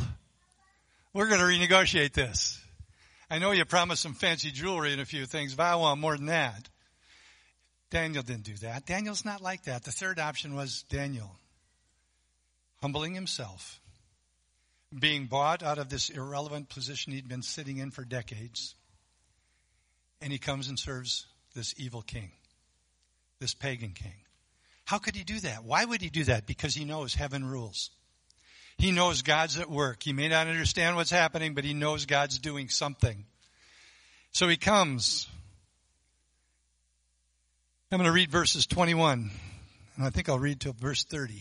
We're 1.12 1.28
going 1.28 1.40
to 1.40 1.46
renegotiate 1.46 2.12
this. 2.12 2.60
I 3.30 3.38
know 3.38 3.52
you 3.52 3.64
promised 3.64 4.02
some 4.02 4.14
fancy 4.14 4.50
jewelry 4.50 4.92
and 4.92 5.00
a 5.00 5.06
few 5.06 5.26
things, 5.26 5.54
but 5.54 5.64
I 5.64 5.76
want 5.76 6.00
more 6.00 6.16
than 6.16 6.26
that. 6.26 6.68
Daniel 7.90 8.22
didn't 8.22 8.44
do 8.44 8.56
that. 8.56 8.86
Daniel's 8.86 9.24
not 9.24 9.40
like 9.40 9.64
that. 9.64 9.84
The 9.84 9.92
third 9.92 10.18
option 10.18 10.54
was 10.54 10.82
Daniel 10.88 11.36
humbling 12.80 13.14
himself, 13.14 13.80
being 14.98 15.26
bought 15.26 15.62
out 15.62 15.78
of 15.78 15.88
this 15.88 16.10
irrelevant 16.10 16.68
position 16.68 17.12
he'd 17.12 17.28
been 17.28 17.40
sitting 17.40 17.78
in 17.78 17.90
for 17.90 18.04
decades, 18.04 18.74
and 20.20 20.30
he 20.30 20.38
comes 20.38 20.68
and 20.68 20.78
serves 20.78 21.26
this 21.54 21.74
evil 21.78 22.02
king, 22.02 22.30
this 23.40 23.54
pagan 23.54 23.92
king. 23.92 24.23
How 24.84 24.98
could 24.98 25.16
he 25.16 25.24
do 25.24 25.40
that? 25.40 25.64
Why 25.64 25.84
would 25.84 26.02
he 26.02 26.10
do 26.10 26.24
that? 26.24 26.46
Because 26.46 26.74
he 26.74 26.84
knows 26.84 27.14
heaven 27.14 27.44
rules. 27.44 27.90
He 28.76 28.90
knows 28.92 29.22
God's 29.22 29.58
at 29.58 29.70
work. 29.70 30.02
He 30.02 30.12
may 30.12 30.28
not 30.28 30.46
understand 30.46 30.96
what's 30.96 31.10
happening, 31.10 31.54
but 31.54 31.64
he 31.64 31.74
knows 31.74 32.06
God's 32.06 32.38
doing 32.38 32.68
something. 32.68 33.24
So 34.32 34.48
he 34.48 34.56
comes. 34.56 35.28
I'm 37.90 37.98
going 37.98 38.08
to 38.08 38.12
read 38.12 38.30
verses 38.30 38.66
21, 38.66 39.30
and 39.96 40.04
I 40.04 40.10
think 40.10 40.28
I'll 40.28 40.38
read 40.38 40.60
to 40.60 40.72
verse 40.72 41.04
30. 41.04 41.40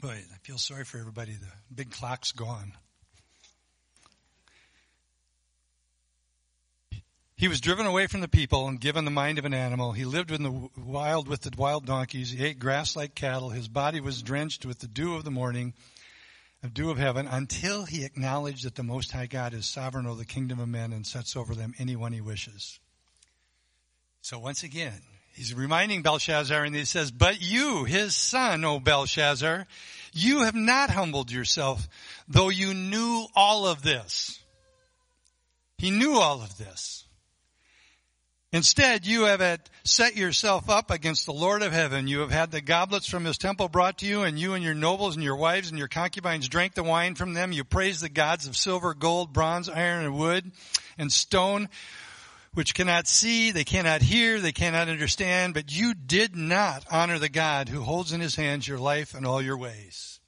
Boy, 0.00 0.10
I 0.10 0.38
feel 0.42 0.58
sorry 0.58 0.84
for 0.84 0.98
everybody. 0.98 1.32
The 1.32 1.74
big 1.74 1.90
clock's 1.90 2.30
gone. 2.30 2.72
He 7.38 7.46
was 7.46 7.60
driven 7.60 7.86
away 7.86 8.08
from 8.08 8.20
the 8.20 8.26
people 8.26 8.66
and 8.66 8.80
given 8.80 9.04
the 9.04 9.12
mind 9.12 9.38
of 9.38 9.44
an 9.44 9.54
animal. 9.54 9.92
He 9.92 10.04
lived 10.04 10.32
in 10.32 10.42
the 10.42 10.68
wild 10.76 11.28
with 11.28 11.42
the 11.42 11.52
wild 11.56 11.86
donkeys. 11.86 12.32
He 12.32 12.44
ate 12.44 12.58
grass 12.58 12.96
like 12.96 13.14
cattle. 13.14 13.50
His 13.50 13.68
body 13.68 14.00
was 14.00 14.22
drenched 14.22 14.66
with 14.66 14.80
the 14.80 14.88
dew 14.88 15.14
of 15.14 15.22
the 15.22 15.30
morning, 15.30 15.72
the 16.62 16.68
dew 16.68 16.90
of 16.90 16.98
heaven, 16.98 17.28
until 17.28 17.84
he 17.84 18.04
acknowledged 18.04 18.64
that 18.64 18.74
the 18.74 18.82
Most 18.82 19.12
High 19.12 19.26
God 19.26 19.54
is 19.54 19.66
sovereign 19.66 20.04
over 20.04 20.18
the 20.18 20.24
kingdom 20.24 20.58
of 20.58 20.68
men 20.68 20.92
and 20.92 21.06
sets 21.06 21.36
over 21.36 21.54
them 21.54 21.74
anyone 21.78 22.12
he 22.12 22.20
wishes. 22.20 22.80
So 24.20 24.40
once 24.40 24.64
again, 24.64 25.00
he's 25.32 25.54
reminding 25.54 26.02
Belshazzar 26.02 26.64
and 26.64 26.74
he 26.74 26.84
says, 26.86 27.12
but 27.12 27.40
you, 27.40 27.84
his 27.84 28.16
son, 28.16 28.64
O 28.64 28.80
Belshazzar, 28.80 29.64
you 30.12 30.40
have 30.40 30.56
not 30.56 30.90
humbled 30.90 31.30
yourself, 31.30 31.88
though 32.26 32.48
you 32.48 32.74
knew 32.74 33.28
all 33.36 33.68
of 33.68 33.82
this. 33.82 34.40
He 35.76 35.92
knew 35.92 36.14
all 36.14 36.42
of 36.42 36.58
this. 36.58 37.04
Instead, 38.50 39.06
you 39.06 39.24
have 39.24 39.60
set 39.84 40.16
yourself 40.16 40.70
up 40.70 40.90
against 40.90 41.26
the 41.26 41.34
Lord 41.34 41.60
of 41.60 41.72
heaven. 41.72 42.08
You 42.08 42.20
have 42.20 42.30
had 42.30 42.50
the 42.50 42.62
goblets 42.62 43.06
from 43.06 43.26
his 43.26 43.36
temple 43.36 43.68
brought 43.68 43.98
to 43.98 44.06
you, 44.06 44.22
and 44.22 44.38
you 44.38 44.54
and 44.54 44.64
your 44.64 44.72
nobles 44.72 45.16
and 45.16 45.22
your 45.22 45.36
wives 45.36 45.68
and 45.68 45.78
your 45.78 45.88
concubines 45.88 46.48
drank 46.48 46.72
the 46.72 46.82
wine 46.82 47.14
from 47.14 47.34
them. 47.34 47.52
You 47.52 47.62
praised 47.64 48.02
the 48.02 48.08
gods 48.08 48.46
of 48.46 48.56
silver, 48.56 48.94
gold, 48.94 49.34
bronze, 49.34 49.68
iron, 49.68 50.06
and 50.06 50.14
wood, 50.16 50.50
and 50.96 51.12
stone, 51.12 51.68
which 52.54 52.74
cannot 52.74 53.06
see, 53.06 53.50
they 53.50 53.64
cannot 53.64 54.00
hear, 54.00 54.40
they 54.40 54.52
cannot 54.52 54.88
understand, 54.88 55.52
but 55.52 55.70
you 55.70 55.92
did 55.92 56.34
not 56.34 56.86
honor 56.90 57.18
the 57.18 57.28
God 57.28 57.68
who 57.68 57.82
holds 57.82 58.14
in 58.14 58.22
his 58.22 58.34
hands 58.34 58.66
your 58.66 58.78
life 58.78 59.14
and 59.14 59.26
all 59.26 59.42
your 59.42 59.58
ways. 59.58 60.20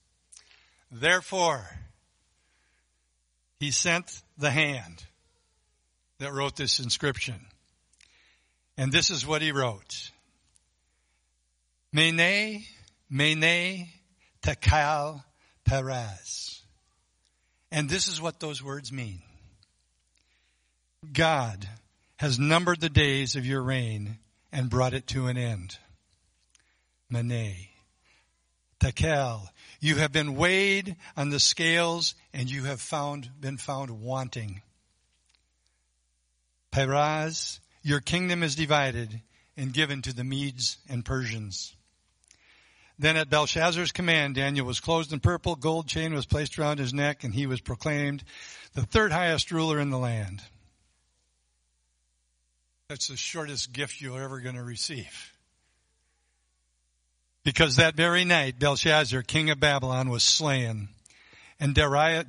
Therefore, 0.93 1.65
he 3.59 3.71
sent 3.71 4.21
the 4.37 4.51
hand 4.51 5.05
that 6.19 6.35
wrote 6.35 6.57
this 6.57 6.81
inscription. 6.81 7.47
And 8.81 8.91
this 8.91 9.11
is 9.11 9.27
what 9.27 9.43
he 9.43 9.53
wrote. 9.53 10.11
Mene, 11.93 12.65
Mene, 13.11 13.89
Tekel, 14.41 15.23
Peres. 15.67 16.63
And 17.71 17.91
this 17.91 18.09
is 18.09 18.23
what 18.23 18.41
those 18.41 18.63
words 18.63 18.91
mean. 18.91 19.21
God 21.13 21.69
has 22.17 22.39
numbered 22.39 22.81
the 22.81 22.89
days 22.89 23.37
of 23.37 23.45
your 23.45 23.63
reign 23.63 24.17
and 24.51 24.71
brought 24.71 24.95
it 24.95 25.07
to 25.09 25.27
an 25.27 25.37
end. 25.37 25.77
Mene, 27.11 27.57
Tekel, 28.83 29.47
you 29.81 29.97
have 29.97 30.11
been 30.11 30.37
weighed 30.37 30.97
on 31.19 31.29
the 31.29 31.39
scales 31.39 32.15
and 32.33 32.51
you 32.51 32.65
have 32.65 32.81
found, 32.81 33.29
been 33.39 33.59
found 33.59 33.91
wanting. 33.91 34.63
Peres, 36.71 37.61
your 37.83 38.01
kingdom 38.01 38.43
is 38.43 38.55
divided 38.55 39.21
and 39.57 39.73
given 39.73 40.03
to 40.03 40.15
the 40.15 40.25
Medes 40.25 40.79
and 40.89 41.05
Persians. 41.05 41.75
Then 42.99 43.17
at 43.17 43.31
Belshazzar's 43.31 43.93
command, 43.93 44.35
Daniel 44.35 44.67
was 44.67 44.81
clothed 44.81 45.13
in 45.13 45.21
purple, 45.21 45.57
gold 45.57 45.89
chain 45.89 46.13
was 46.13 46.27
placed 46.27 46.59
around 46.59 46.79
his 46.79 46.93
neck, 46.93 47.25
and 47.25 47.33
he 47.33 47.47
was 47.47 47.61
proclaimed 47.61 48.23
the 48.75 48.83
third 48.83 49.11
highest 49.11 49.51
ruler 49.51 49.81
in 49.81 49.89
the 49.89 49.99
land. 49.99 50.43
That's 52.89 53.09
the 53.09 53.17
shortest 53.17 53.73
gift 53.73 54.01
you're 54.01 54.23
ever 54.23 54.41
going 54.41 54.57
to 54.57 54.63
receive. 54.63 55.33
Because 57.43 57.77
that 57.77 57.95
very 57.95 58.27
night, 58.27 58.59
Belshazzar, 58.59 59.23
king 59.23 59.49
of 59.49 59.59
Babylon, 59.59 60.11
was 60.11 60.23
slain, 60.23 60.91
and 61.59 61.75
Darius, 61.75 62.25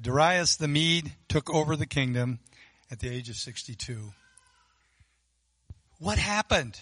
Darius 0.00 0.56
the 0.56 0.68
Mede 0.68 1.12
took 1.28 1.54
over 1.54 1.76
the 1.76 1.86
kingdom 1.86 2.40
at 2.90 2.98
the 2.98 3.08
age 3.08 3.28
of 3.28 3.36
62. 3.36 4.12
What 5.98 6.18
happened? 6.18 6.78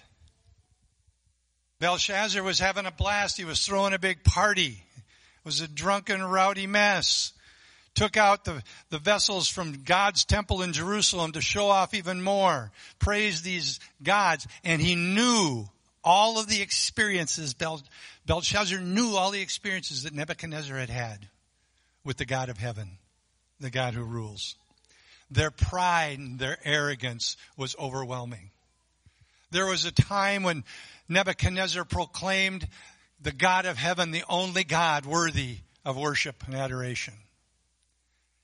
Belshazzar 1.79 2.43
was 2.43 2.59
having 2.59 2.87
a 2.87 2.91
blast. 2.91 3.37
He 3.37 3.45
was 3.45 3.65
throwing 3.65 3.95
a 3.95 3.99
big 3.99 4.25
party. 4.25 4.83
It 4.97 5.45
was 5.45 5.61
a 5.61 5.69
drunken, 5.69 6.23
rowdy 6.23 6.67
mess. 6.67 7.33
Took 7.95 8.17
out 8.17 8.45
the, 8.45 8.63
the 8.91 8.99
vessels 8.99 9.49
from 9.49 9.85
God's 9.85 10.25
temple 10.25 10.63
in 10.63 10.73
Jerusalem 10.73 11.33
to 11.33 11.41
show 11.41 11.69
off 11.69 11.95
even 11.95 12.23
more. 12.23 12.73
Praised 12.99 13.45
these 13.45 13.79
gods. 14.03 14.49
And 14.65 14.83
he 14.83 14.97
knew 14.97 15.69
all 16.03 16.39
of 16.39 16.49
the 16.49 16.61
experiences. 16.61 17.55
Bel, 17.55 17.83
Belshazzar 18.27 18.81
knew 18.81 19.15
all 19.15 19.31
the 19.31 19.43
experiences 19.43 20.03
that 20.03 20.15
Nebuchadnezzar 20.15 20.77
had 20.77 20.91
had 20.91 21.29
with 22.05 22.17
the 22.17 22.27
God 22.27 22.49
of 22.49 22.59
heaven, 22.59 22.99
the 23.61 23.71
God 23.71 23.95
who 23.95 24.03
rules. 24.03 24.57
Their 25.31 25.51
pride 25.51 26.19
and 26.19 26.39
their 26.39 26.59
arrogance 26.65 27.37
was 27.57 27.77
overwhelming. 27.79 28.51
There 29.55 29.67
was 29.67 29.85
a 29.85 29.93
time 29.93 30.43
when 30.43 30.65
Nebuchadnezzar 31.09 31.85
proclaimed 31.85 32.67
the 33.21 33.31
God 33.31 33.67
of 33.67 33.77
heaven, 33.77 34.11
the 34.11 34.25
only 34.29 34.65
God 34.65 35.07
worthy 35.07 35.59
of 35.85 35.97
worship 35.97 36.43
and 36.45 36.57
adoration. 36.57 37.15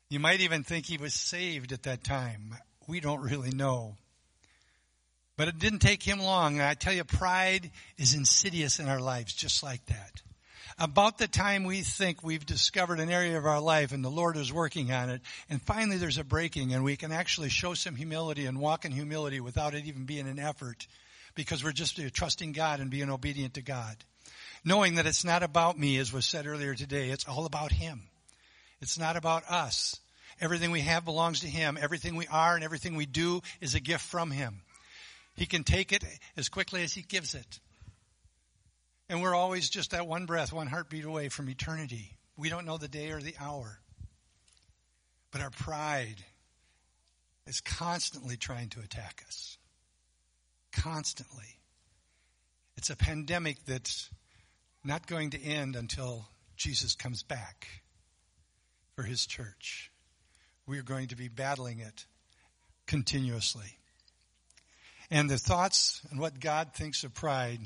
You 0.08 0.20
might 0.20 0.40
even 0.40 0.62
think 0.62 0.86
he 0.86 0.98
was 0.98 1.12
saved 1.12 1.72
at 1.72 1.82
that 1.82 2.04
time. 2.04 2.54
We 2.86 3.00
don't 3.00 3.22
really 3.22 3.50
know. 3.50 3.96
But 5.36 5.48
it 5.48 5.58
didn't 5.58 5.80
take 5.80 6.04
him 6.04 6.20
long. 6.20 6.60
And 6.60 6.62
I 6.62 6.74
tell 6.74 6.92
you, 6.92 7.02
pride 7.02 7.72
is 7.98 8.14
insidious 8.14 8.78
in 8.78 8.88
our 8.88 9.00
lives, 9.00 9.34
just 9.34 9.64
like 9.64 9.84
that. 9.86 10.22
About 10.82 11.18
the 11.18 11.28
time 11.28 11.64
we 11.64 11.82
think 11.82 12.22
we've 12.22 12.46
discovered 12.46 13.00
an 13.00 13.10
area 13.10 13.36
of 13.36 13.44
our 13.44 13.60
life 13.60 13.92
and 13.92 14.02
the 14.02 14.08
Lord 14.08 14.38
is 14.38 14.50
working 14.50 14.90
on 14.90 15.10
it, 15.10 15.20
and 15.50 15.60
finally 15.60 15.98
there's 15.98 16.16
a 16.16 16.24
breaking 16.24 16.72
and 16.72 16.82
we 16.82 16.96
can 16.96 17.12
actually 17.12 17.50
show 17.50 17.74
some 17.74 17.94
humility 17.94 18.46
and 18.46 18.58
walk 18.58 18.86
in 18.86 18.92
humility 18.92 19.40
without 19.40 19.74
it 19.74 19.84
even 19.84 20.06
being 20.06 20.26
an 20.26 20.38
effort 20.38 20.86
because 21.34 21.62
we're 21.62 21.72
just 21.72 22.00
uh, 22.00 22.04
trusting 22.10 22.52
God 22.52 22.80
and 22.80 22.90
being 22.90 23.10
obedient 23.10 23.54
to 23.54 23.62
God. 23.62 23.94
Knowing 24.64 24.94
that 24.94 25.04
it's 25.04 25.22
not 25.22 25.42
about 25.42 25.78
me, 25.78 25.98
as 25.98 26.14
was 26.14 26.24
said 26.24 26.46
earlier 26.46 26.74
today, 26.74 27.10
it's 27.10 27.28
all 27.28 27.44
about 27.44 27.72
Him. 27.72 28.00
It's 28.80 28.98
not 28.98 29.18
about 29.18 29.44
us. 29.50 30.00
Everything 30.40 30.70
we 30.70 30.80
have 30.80 31.04
belongs 31.04 31.40
to 31.40 31.46
Him. 31.46 31.78
Everything 31.78 32.16
we 32.16 32.26
are 32.28 32.54
and 32.54 32.64
everything 32.64 32.96
we 32.96 33.04
do 33.04 33.42
is 33.60 33.74
a 33.74 33.80
gift 33.80 34.04
from 34.04 34.30
Him. 34.30 34.62
He 35.36 35.44
can 35.44 35.62
take 35.62 35.92
it 35.92 36.04
as 36.38 36.48
quickly 36.48 36.82
as 36.82 36.94
He 36.94 37.02
gives 37.02 37.34
it. 37.34 37.60
And 39.10 39.20
we're 39.20 39.34
always 39.34 39.68
just 39.68 39.90
that 39.90 40.06
one 40.06 40.24
breath, 40.24 40.52
one 40.52 40.68
heartbeat 40.68 41.04
away 41.04 41.30
from 41.30 41.50
eternity. 41.50 42.16
We 42.36 42.48
don't 42.48 42.64
know 42.64 42.78
the 42.78 42.86
day 42.86 43.10
or 43.10 43.20
the 43.20 43.34
hour. 43.40 43.80
But 45.32 45.40
our 45.40 45.50
pride 45.50 46.24
is 47.44 47.60
constantly 47.60 48.36
trying 48.36 48.68
to 48.68 48.80
attack 48.80 49.24
us. 49.26 49.58
Constantly. 50.72 51.58
It's 52.76 52.88
a 52.88 52.96
pandemic 52.96 53.56
that's 53.66 54.10
not 54.84 55.08
going 55.08 55.30
to 55.30 55.42
end 55.42 55.74
until 55.74 56.28
Jesus 56.56 56.94
comes 56.94 57.24
back 57.24 57.66
for 58.94 59.02
his 59.02 59.26
church. 59.26 59.90
We 60.68 60.78
are 60.78 60.84
going 60.84 61.08
to 61.08 61.16
be 61.16 61.26
battling 61.26 61.80
it 61.80 62.06
continuously. 62.86 63.76
And 65.10 65.28
the 65.28 65.36
thoughts 65.36 66.00
and 66.12 66.20
what 66.20 66.38
God 66.38 66.74
thinks 66.74 67.02
of 67.02 67.12
pride, 67.12 67.58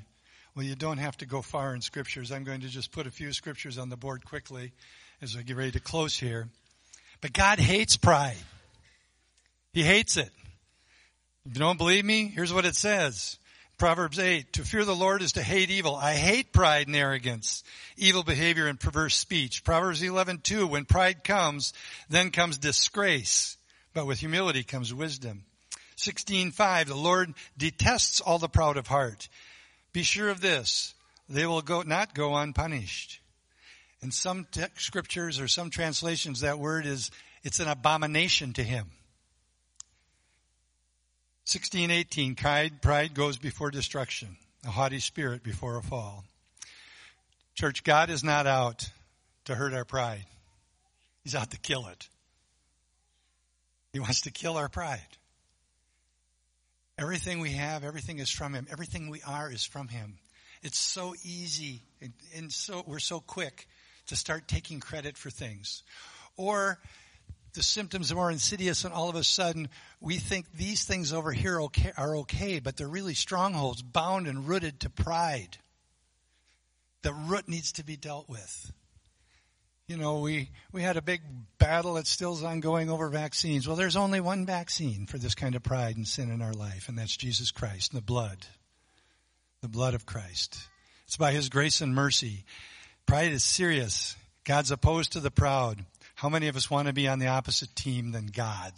well, 0.55 0.65
you 0.65 0.77
don't 0.77 0.99
have 0.99 1.17
to 1.19 1.27
go 1.27 1.43
far 1.43 1.75
in 1.75 1.81
scriptures. 1.81 2.31
I'm 2.31 2.45
going 2.45 2.61
to 2.61 2.69
just 2.69 2.93
put 2.93 3.07
a 3.07 3.11
few 3.11 3.33
scriptures 3.33 3.77
on 3.77 3.89
the 3.89 3.97
board 3.97 4.25
quickly 4.25 4.73
as 5.21 5.37
I 5.37 5.43
get 5.43 5.57
ready 5.57 5.73
to 5.73 5.81
close 5.81 6.17
here. 6.17 6.49
But 7.21 7.33
God 7.33 7.59
hates 7.59 7.97
pride. 7.97 8.37
He 9.73 9.83
hates 9.83 10.17
it. 10.17 10.31
If 11.47 11.55
you 11.55 11.61
don't 11.61 11.79
believe 11.79 12.05
me, 12.05 12.29
here's 12.29 12.53
what 12.53 12.65
it 12.65 12.77
says. 12.77 13.39
Proverbs 13.77 14.21
8, 14.21 14.53
to 14.53 14.63
fear 14.63 14.85
the 14.85 14.95
Lord 14.95 15.21
is 15.21 15.33
to 15.33 15.43
hate 15.43 15.71
evil. 15.71 15.97
I 15.97 16.15
hate 16.15 16.53
pride 16.53 16.87
and 16.87 16.95
arrogance, 16.95 17.65
evil 17.97 18.23
behavior 18.23 18.69
and 18.69 18.79
perverse 18.79 19.17
speech. 19.17 19.65
Proverbs 19.65 20.01
11, 20.01 20.43
2, 20.45 20.69
when 20.69 20.85
pride 20.85 21.25
comes, 21.25 21.73
then 22.09 22.31
comes 22.31 22.57
disgrace, 22.57 23.57
but 23.93 24.07
with 24.07 24.21
humility 24.21 24.63
comes 24.63 24.95
wisdom. 24.95 25.43
16:5 25.97 26.87
The 26.87 26.95
Lord 26.95 27.35
detests 27.59 28.21
all 28.21 28.39
the 28.39 28.49
proud 28.49 28.77
of 28.77 28.87
heart. 28.87 29.29
Be 29.95 30.03
sure 30.03 30.29
of 30.29 30.41
this, 30.41 30.93
they 31.29 31.47
will 31.47 31.63
go 31.63 31.83
not 31.83 32.15
go 32.15 32.35
unpunished. 32.35 33.21
In 34.03 34.11
some 34.11 34.45
te- 34.51 34.65
scriptures 34.77 35.41
or 35.41 35.49
some 35.49 35.71
translations 35.71 36.41
that 36.41 36.59
word 36.59 36.85
is 36.85 37.11
it's 37.45 37.61
an 37.61 37.69
abomination 37.69 38.53
to 38.55 38.63
him. 38.65 38.91
1618 41.47 42.35
pride 42.35 42.83
pride 42.83 43.15
goes 43.15 43.37
before 43.37 43.71
destruction, 43.71 44.37
a 44.67 44.71
haughty 44.71 44.99
spirit 44.99 45.45
before 45.45 45.79
a 45.79 45.83
fall. 45.83 46.25
Church 47.55 47.85
God 47.85 48.11
is 48.11 48.25
not 48.25 48.49
out 48.49 48.91
to 49.45 49.55
hurt 49.55 49.75
our 49.75 49.85
pride. 49.85 50.25
He's 51.23 51.37
out 51.37 51.53
to 51.53 51.59
kill 51.59 51.87
it. 51.87 52.09
He 53.93 54.01
wants 54.01 54.23
to 54.23 54.33
kill 54.33 54.57
our 54.57 54.69
pride. 54.69 55.07
Everything 56.97 57.41
we 57.41 57.53
have, 57.53 57.83
everything 57.83 58.19
is 58.21 58.31
from 58.31 58.55
Him. 58.55 58.67
Everything 58.71 59.11
we 59.11 59.21
are 59.23 59.51
is 59.51 59.65
from 59.65 59.89
Him. 59.89 60.17
It's 60.63 60.79
so 60.79 61.15
easy 61.25 61.83
and, 62.01 62.13
and 62.37 62.53
so 62.53 62.85
we're 62.87 63.01
so 63.01 63.21
quick 63.21 63.69
to 64.07 64.17
start 64.17 64.47
taking 64.47 64.81
credit 64.81 65.19
for 65.19 65.31
things. 65.31 65.83
Or 66.37 66.79
the 67.55 67.63
symptoms 67.63 68.13
are 68.13 68.17
more 68.17 68.31
insidious 68.31 68.85
and 68.85 68.95
all 68.95 69.09
of 69.09 69.17
a 69.17 69.25
sudden 69.25 69.69
we 70.01 70.19
think 70.19 70.53
these 70.53 70.85
things 70.85 71.13
over 71.13 71.33
here 71.33 71.61
okay, 71.63 71.93
are 71.97 72.17
okay, 72.19 72.61
but 72.61 72.77
they're 72.77 72.89
really 72.89 73.15
strongholds 73.15 73.83
bound 73.83 74.29
and 74.29 74.47
rooted 74.47 74.81
to 74.81 74.91
pride. 74.91 75.59
The 77.03 77.13
root 77.13 77.49
needs 77.49 77.73
to 77.73 77.85
be 77.85 77.97
dealt 77.97 78.29
with. 78.29 78.73
You 79.87 79.99
know, 79.99 80.21
we, 80.21 80.51
we 80.73 80.83
had 80.83 80.97
a 80.97 81.03
big 81.03 81.21
battle 81.59 81.95
that 81.95 82.07
still's 82.07 82.43
ongoing 82.43 82.89
over 82.89 83.09
vaccines. 83.11 83.67
Well, 83.67 83.77
there's 83.77 83.97
only 83.97 84.19
one 84.19 84.47
vaccine 84.47 85.05
for 85.05 85.19
this 85.19 85.35
kind 85.35 85.55
of 85.55 85.63
pride 85.63 85.97
and 85.97 86.09
sin 86.09 86.31
in 86.31 86.41
our 86.41 86.55
life, 86.55 86.89
and 86.89 86.97
that's 86.97 87.17
Jesus 87.17 87.51
Christ 87.51 87.93
and 87.93 87.99
the 88.01 88.05
blood. 88.05 88.39
The 89.61 89.69
blood 89.69 89.93
of 89.93 90.07
Christ. 90.07 90.59
It's 91.07 91.19
by 91.19 91.33
His 91.33 91.51
grace 91.51 91.83
and 91.83 91.95
mercy. 91.95 92.45
Pride 93.05 93.33
is 93.33 93.45
serious. 93.45 94.17
God's 94.45 94.71
opposed 94.71 95.13
to 95.13 95.21
the 95.21 95.31
proud. 95.31 95.85
How 96.15 96.31
many 96.31 96.49
of 96.49 96.57
us 96.57 96.71
want 96.71 96.89
to 96.89 96.95
be 96.95 97.07
on 97.07 97.19
the 97.19 97.27
opposite 97.27 97.77
team 97.77 98.13
than 98.13 98.27
God? 98.27 98.73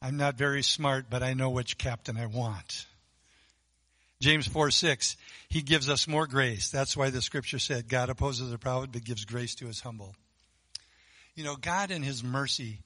I'm 0.00 0.16
not 0.16 0.36
very 0.36 0.62
smart, 0.62 1.06
but 1.10 1.22
I 1.22 1.34
know 1.34 1.50
which 1.50 1.76
captain 1.76 2.16
I 2.16 2.26
want. 2.26 2.86
James 4.20 4.46
4 4.46 4.70
6, 4.70 5.16
he 5.48 5.62
gives 5.62 5.88
us 5.88 6.06
more 6.06 6.26
grace. 6.26 6.70
That's 6.70 6.96
why 6.96 7.10
the 7.10 7.22
scripture 7.22 7.58
said, 7.58 7.88
God 7.88 8.10
opposes 8.10 8.50
the 8.50 8.58
proud, 8.58 8.92
but 8.92 9.04
gives 9.04 9.24
grace 9.24 9.54
to 9.56 9.66
his 9.66 9.80
humble. 9.80 10.14
You 11.34 11.44
know, 11.44 11.56
God 11.56 11.90
in 11.90 12.02
his 12.02 12.22
mercy, 12.22 12.80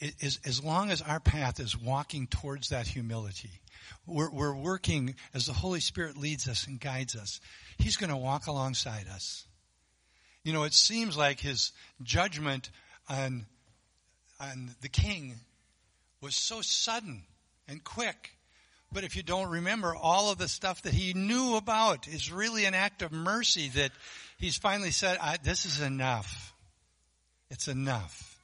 is, 0.00 0.38
as 0.44 0.62
long 0.62 0.90
as 0.90 1.02
our 1.02 1.18
path 1.18 1.58
is 1.58 1.76
walking 1.76 2.28
towards 2.28 2.68
that 2.68 2.86
humility, 2.86 3.50
we're, 4.06 4.30
we're 4.30 4.54
working 4.54 5.16
as 5.34 5.46
the 5.46 5.52
Holy 5.52 5.80
Spirit 5.80 6.16
leads 6.16 6.48
us 6.48 6.66
and 6.66 6.80
guides 6.80 7.16
us. 7.16 7.40
He's 7.78 7.96
going 7.96 8.10
to 8.10 8.16
walk 8.16 8.46
alongside 8.46 9.06
us. 9.08 9.44
You 10.44 10.52
know, 10.52 10.62
it 10.62 10.74
seems 10.74 11.16
like 11.16 11.40
his 11.40 11.72
judgment 12.02 12.70
on, 13.08 13.46
on 14.40 14.70
the 14.80 14.88
king 14.88 15.34
was 16.20 16.36
so 16.36 16.60
sudden 16.60 17.24
and 17.66 17.82
quick 17.82 18.35
but 18.92 19.04
if 19.04 19.16
you 19.16 19.22
don't 19.22 19.50
remember, 19.50 19.94
all 19.94 20.30
of 20.30 20.38
the 20.38 20.48
stuff 20.48 20.82
that 20.82 20.94
he 20.94 21.12
knew 21.12 21.56
about 21.56 22.08
is 22.08 22.32
really 22.32 22.64
an 22.64 22.74
act 22.74 23.02
of 23.02 23.12
mercy 23.12 23.68
that 23.70 23.90
he's 24.38 24.56
finally 24.56 24.92
said, 24.92 25.18
this 25.42 25.66
is 25.66 25.80
enough. 25.80 26.54
It's 27.50 27.68
enough. 27.68 28.38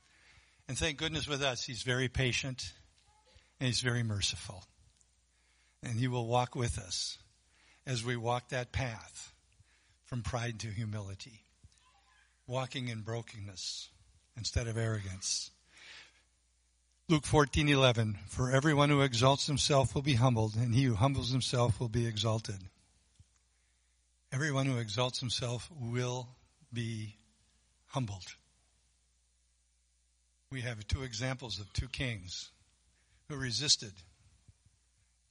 And 0.69 0.77
thank 0.77 0.99
goodness 0.99 1.29
with 1.29 1.43
us, 1.43 1.65
he's 1.65 1.83
very 1.83 2.09
patient 2.09 2.73
and 3.61 3.69
he's 3.69 3.81
very 3.81 4.03
merciful. 4.03 4.65
And 5.83 5.99
he 5.99 6.09
will 6.09 6.27
walk 6.27 6.55
with 6.55 6.79
us 6.79 7.19
as 7.87 8.05
we 8.05 8.17
walk 8.17 8.49
that 8.49 8.73
path 8.73 9.33
from 10.05 10.23
pride 10.23 10.61
to 10.61 10.69
humility, 10.69 11.45
walking 12.47 12.89
in 12.89 13.01
brokenness 13.01 13.89
instead 14.37 14.67
of 14.69 14.77
arrogance. 14.77 15.52
Luke 17.13 17.27
14:11 17.27 18.27
For 18.27 18.51
everyone 18.51 18.89
who 18.89 19.03
exalts 19.03 19.47
himself 19.47 19.95
will 19.95 20.01
be 20.01 20.15
humbled 20.15 20.55
and 20.55 20.75
he 20.75 20.85
who 20.85 20.95
humbles 20.95 21.31
himself 21.31 21.79
will 21.79 21.91
be 21.91 22.07
exalted. 22.07 22.71
Everyone 24.33 24.65
who 24.65 24.79
exalts 24.79 25.21
himself 25.21 25.71
will 25.71 26.27
be 26.73 27.17
humbled. 27.89 28.37
We 30.51 30.63
have 30.63 30.89
two 30.89 31.03
examples 31.03 31.61
of 31.61 31.71
two 31.75 31.89
kings 31.89 32.51
who 33.29 33.37
resisted. 33.37 33.93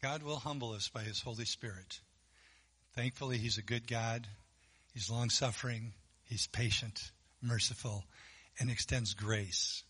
God 0.04 0.22
will 0.22 0.38
humble 0.38 0.74
us 0.74 0.88
by 0.88 1.02
his 1.02 1.22
Holy 1.22 1.46
Spirit. 1.46 2.00
Thankfully, 2.94 3.40
he's 3.40 3.58
a 3.58 3.64
good 3.64 3.88
God. 3.88 4.28
He's 4.94 5.10
long 5.10 5.32
suffering. 5.32 5.94
He's 6.26 6.46
patient, 6.46 7.12
merciful, 7.42 8.06
and 8.60 8.70
extends 8.70 9.16
grace 9.16 9.82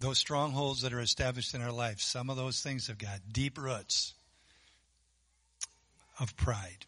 those 0.00 0.18
strongholds 0.18 0.82
that 0.82 0.92
are 0.92 1.00
established 1.00 1.54
in 1.54 1.62
our 1.62 1.72
life, 1.72 2.00
some 2.00 2.30
of 2.30 2.36
those 2.36 2.60
things 2.60 2.86
have 2.86 2.98
got 2.98 3.20
deep 3.32 3.58
roots 3.58 4.14
of 6.20 6.36
pride. 6.36 6.86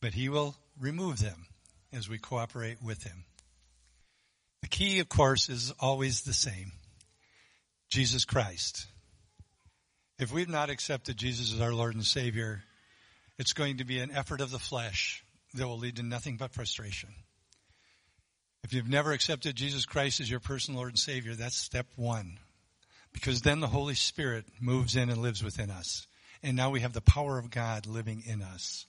But 0.00 0.14
He 0.14 0.28
will 0.28 0.56
remove 0.80 1.18
them 1.18 1.46
as 1.92 2.08
we 2.08 2.18
cooperate 2.18 2.82
with 2.82 3.02
Him. 3.02 3.24
The 4.62 4.68
key, 4.68 5.00
of 5.00 5.08
course, 5.08 5.48
is 5.48 5.72
always 5.78 6.22
the 6.22 6.32
same. 6.32 6.72
Jesus 7.88 8.24
Christ. 8.24 8.86
If 10.18 10.32
we've 10.32 10.48
not 10.48 10.70
accepted 10.70 11.16
Jesus 11.16 11.54
as 11.54 11.60
our 11.60 11.72
Lord 11.72 11.94
and 11.94 12.04
Savior, 12.04 12.62
it's 13.38 13.52
going 13.52 13.78
to 13.78 13.84
be 13.84 14.00
an 14.00 14.10
effort 14.10 14.40
of 14.40 14.50
the 14.50 14.58
flesh 14.58 15.24
that 15.54 15.66
will 15.66 15.78
lead 15.78 15.96
to 15.96 16.02
nothing 16.02 16.36
but 16.36 16.52
frustration. 16.52 17.10
If 18.64 18.72
you've 18.72 18.88
never 18.88 19.12
accepted 19.12 19.56
Jesus 19.56 19.86
Christ 19.86 20.20
as 20.20 20.30
your 20.30 20.40
personal 20.40 20.78
Lord 20.80 20.90
and 20.90 20.98
Savior, 20.98 21.34
that's 21.34 21.56
step 21.56 21.86
one. 21.96 22.38
Because 23.12 23.42
then 23.42 23.60
the 23.60 23.68
Holy 23.68 23.94
Spirit 23.94 24.44
moves 24.60 24.96
in 24.96 25.10
and 25.10 25.22
lives 25.22 25.42
within 25.42 25.70
us. 25.70 26.06
And 26.42 26.56
now 26.56 26.70
we 26.70 26.80
have 26.80 26.92
the 26.92 27.00
power 27.00 27.38
of 27.38 27.50
God 27.50 27.86
living 27.86 28.22
in 28.26 28.42
us 28.42 28.86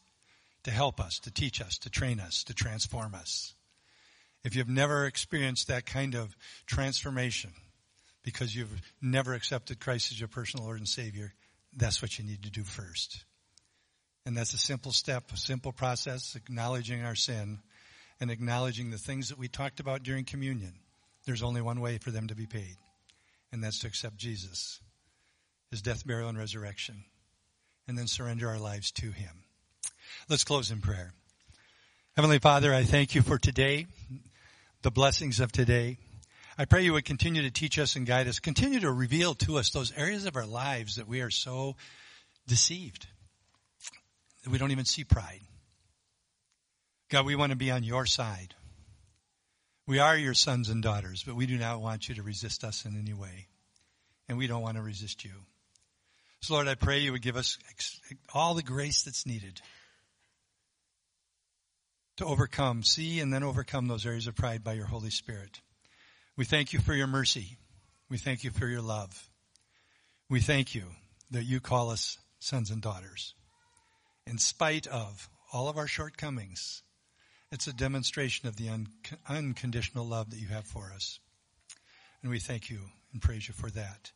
to 0.64 0.72
help 0.72 1.00
us, 1.00 1.20
to 1.20 1.32
teach 1.32 1.62
us, 1.62 1.78
to 1.80 1.90
train 1.90 2.20
us, 2.20 2.44
to 2.46 2.54
transform 2.54 3.16
us. 3.16 3.54
If 4.44 4.56
you've 4.56 4.70
never 4.70 5.06
experienced 5.06 5.68
that 5.68 5.86
kind 5.86 6.16
of 6.16 6.36
transformation 6.66 7.52
because 8.24 8.56
you've 8.56 8.82
never 9.02 9.34
accepted 9.34 9.80
Christ 9.80 10.12
as 10.12 10.20
your 10.20 10.30
personal 10.30 10.66
Lord 10.66 10.80
and 10.80 10.88
Savior, 10.88 11.34
that's 11.76 12.02
what 12.02 12.18
you 12.18 12.26
need 12.26 12.44
to 12.44 12.52
do 12.52 12.64
first. 12.64 13.24
And 14.26 14.36
that's 14.36 14.54
a 14.54 14.58
simple 14.58 14.92
step, 14.92 15.32
a 15.34 15.38
simple 15.38 15.72
process, 15.72 16.36
acknowledging 16.36 17.04
our 17.04 17.16
sin 17.16 17.60
and 18.20 18.30
acknowledging 18.30 18.92
the 18.92 18.98
things 18.98 19.30
that 19.30 19.38
we 19.38 19.48
talked 19.48 19.80
about 19.80 20.04
during 20.04 20.26
communion. 20.26 20.74
There's 21.26 21.44
only 21.44 21.62
one 21.62 21.80
way 21.80 21.98
for 21.98 22.12
them 22.12 22.28
to 22.28 22.36
be 22.36 22.46
paid, 22.46 22.76
and 23.52 23.64
that's 23.64 23.80
to 23.80 23.88
accept 23.88 24.18
Jesus, 24.18 24.80
his 25.70 25.82
death, 25.82 26.06
burial, 26.06 26.30
and 26.30 26.38
resurrection, 26.38 27.04
and 27.88 27.98
then 27.98 28.08
surrender 28.08 28.50
our 28.50 28.60
lives 28.60 28.92
to 28.92 29.12
him. 29.12 29.44
Let's 30.28 30.44
close 30.44 30.72
in 30.72 30.82
prayer. 30.82 31.14
Heavenly 32.16 32.40
Father, 32.40 32.74
I 32.74 32.84
thank 32.84 33.16
you 33.16 33.22
for 33.22 33.38
today, 33.38 33.88
the 34.82 34.92
blessings 34.92 35.40
of 35.40 35.52
today. 35.52 35.98
I 36.58 36.66
pray 36.66 36.84
you 36.84 36.94
would 36.94 37.06
continue 37.06 37.44
to 37.44 37.52
teach 37.52 37.80
us 37.80 37.96
and 37.96 38.06
guide 38.06 38.28
us, 38.28 38.40
continue 38.40 38.82
to 38.82 38.92
reveal 38.92 39.34
to 39.36 39.58
us 39.58 39.70
those 39.70 39.94
areas 39.96 40.26
of 40.26 40.36
our 40.36 40.46
lives 40.46 40.98
that 40.98 41.08
we 41.08 41.22
are 41.22 41.30
so 41.30 41.78
deceived 42.48 43.08
that 44.44 44.50
we 44.50 44.58
don't 44.58 44.72
even 44.72 44.86
see 44.86 45.04
pride. 45.04 45.42
God, 47.10 47.26
we 47.26 47.36
want 47.36 47.52
to 47.52 47.58
be 47.58 47.72
on 47.72 47.84
your 47.84 48.06
side. 48.06 48.54
We 49.88 49.98
are 49.98 50.16
your 50.16 50.36
sons 50.36 50.70
and 50.70 50.84
daughters, 50.84 51.24
but 51.24 51.36
we 51.36 51.48
do 51.48 51.58
not 51.58 51.82
want 51.82 52.08
you 52.08 52.16
to 52.16 52.24
resist 52.24 52.64
us 52.64 52.86
in 52.86 52.96
any 52.96 53.14
way. 53.14 53.48
And 54.28 54.38
we 54.38 54.46
don't 54.46 54.62
want 54.62 54.78
to 54.78 54.84
resist 54.84 55.26
you. 55.26 55.32
So 56.42 56.54
Lord, 56.54 56.68
I 56.68 56.76
pray 56.76 57.00
you 57.00 57.12
would 57.12 57.24
give 57.24 57.36
us 57.36 57.58
all 58.34 58.54
the 58.54 58.62
grace 58.62 59.02
that's 59.02 59.26
needed 59.26 59.60
to 62.18 62.26
overcome, 62.26 62.84
see 62.84 63.20
and 63.20 63.34
then 63.34 63.44
overcome 63.44 63.88
those 63.88 64.06
areas 64.06 64.28
of 64.28 64.36
pride 64.36 64.64
by 64.64 64.74
your 64.74 64.86
Holy 64.86 65.10
Spirit. 65.10 65.62
We 66.38 66.46
thank 66.46 66.74
you 66.74 66.80
for 66.80 66.94
your 66.94 67.08
mercy. 67.08 67.58
We 68.10 68.18
thank 68.18 68.44
you 68.44 68.52
for 68.52 68.68
your 68.68 68.82
love. 68.82 69.30
We 70.30 70.42
thank 70.42 70.76
you 70.76 70.84
that 71.32 71.46
you 71.46 71.60
call 71.60 71.90
us 71.90 72.20
sons 72.40 72.70
and 72.70 72.82
daughters. 72.82 73.34
In 74.28 74.38
spite 74.38 74.86
of 74.86 75.28
all 75.52 75.70
of 75.70 75.78
our 75.78 75.88
shortcomings, 75.88 76.84
it's 77.52 77.68
a 77.68 77.74
demonstration 77.74 78.48
of 78.48 78.56
the 78.56 78.70
un- 78.70 78.88
unconditional 79.28 80.06
love 80.06 80.30
that 80.32 80.40
you 80.40 80.48
have 80.48 80.66
for 80.66 80.92
us. 80.94 81.20
And 82.22 82.32
we 82.32 82.40
thank 82.40 82.70
you 82.70 82.80
and 83.14 83.22
praise 83.22 83.48
you 83.48 83.54
for 83.54 83.70
that. 83.72 84.12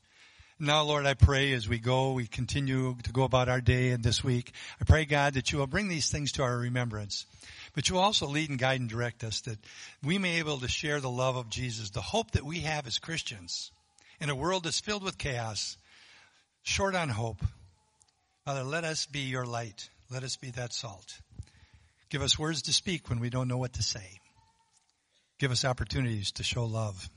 Now, 0.60 0.84
Lord, 0.84 1.06
I 1.06 1.16
pray 1.16 1.52
as 1.54 1.68
we 1.68 1.80
go, 1.80 2.14
we 2.14 2.28
continue 2.28 2.96
to 3.04 3.12
go 3.12 3.24
about 3.24 3.50
our 3.50 3.60
day 3.60 3.90
and 3.90 4.04
this 4.04 4.24
week. 4.24 4.54
I 4.80 4.86
pray, 4.86 5.06
God, 5.06 5.34
that 5.34 5.52
you 5.52 5.58
will 5.58 5.68
bring 5.68 5.88
these 5.88 6.12
things 6.12 6.34
to 6.34 6.44
our 6.44 6.58
remembrance. 6.58 7.26
But 7.74 7.90
you 7.90 7.96
will 7.96 8.04
also 8.04 8.28
lead 8.28 8.50
and 8.50 8.60
guide 8.60 8.80
and 8.80 8.90
direct 8.90 9.24
us 9.24 9.42
that 9.42 9.58
we 10.04 10.20
may 10.20 10.34
be 10.34 10.40
able 10.40 10.60
to 10.60 10.68
share 10.68 11.00
the 11.00 11.10
love 11.10 11.36
of 11.36 11.50
Jesus, 11.50 11.90
the 11.90 12.02
hope 12.02 12.32
that 12.32 12.46
we 12.46 12.60
have 12.62 12.86
as 12.86 13.00
Christians 13.00 13.72
in 14.22 14.30
a 14.30 14.36
world 14.36 14.64
that's 14.64 14.80
filled 14.80 15.04
with 15.04 15.18
chaos, 15.18 15.78
short 16.62 16.96
on 16.96 17.10
hope. 17.10 17.42
Father, 18.46 18.64
let 18.64 18.84
us 18.84 19.08
be 19.08 19.22
your 19.22 19.46
light. 19.46 19.90
Let 20.12 20.24
us 20.24 20.36
be 20.38 20.52
that 20.52 20.72
salt. 20.72 21.20
Give 22.14 22.22
us 22.22 22.38
words 22.38 22.62
to 22.62 22.74
speak 22.74 23.10
when 23.10 23.20
we 23.20 23.32
don't 23.32 23.48
know 23.48 23.58
what 23.58 23.74
to 23.74 23.82
say. 23.82 24.20
Give 25.40 25.50
us 25.50 25.66
opportunities 25.66 26.32
to 26.34 26.44
show 26.44 26.64
love. 26.64 27.10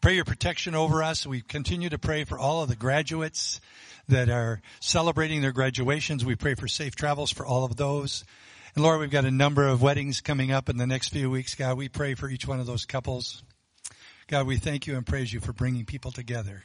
Pray 0.00 0.16
your 0.16 0.24
protection 0.24 0.74
over 0.74 1.04
us. 1.04 1.24
We 1.24 1.40
continue 1.40 1.88
to 1.88 1.98
pray 1.98 2.24
for 2.24 2.36
all 2.36 2.60
of 2.60 2.68
the 2.68 2.74
graduates 2.74 3.60
that 4.08 4.28
are 4.28 4.60
celebrating 4.80 5.40
their 5.40 5.52
graduations. 5.52 6.24
We 6.24 6.34
pray 6.34 6.56
for 6.56 6.66
safe 6.66 6.96
travels 6.96 7.30
for 7.30 7.46
all 7.46 7.64
of 7.64 7.76
those. 7.76 8.24
And 8.74 8.82
Lord, 8.82 8.98
we've 8.98 9.08
got 9.08 9.24
a 9.24 9.30
number 9.30 9.68
of 9.68 9.82
weddings 9.82 10.20
coming 10.20 10.50
up 10.50 10.68
in 10.68 10.78
the 10.78 10.86
next 10.88 11.10
few 11.10 11.30
weeks. 11.30 11.54
God, 11.54 11.78
we 11.78 11.88
pray 11.88 12.14
for 12.14 12.28
each 12.28 12.44
one 12.44 12.58
of 12.58 12.66
those 12.66 12.86
couples. 12.86 13.44
God, 14.26 14.48
we 14.48 14.56
thank 14.56 14.88
you 14.88 14.96
and 14.96 15.06
praise 15.06 15.32
you 15.32 15.38
for 15.38 15.52
bringing 15.52 15.84
people 15.84 16.10
together, 16.10 16.64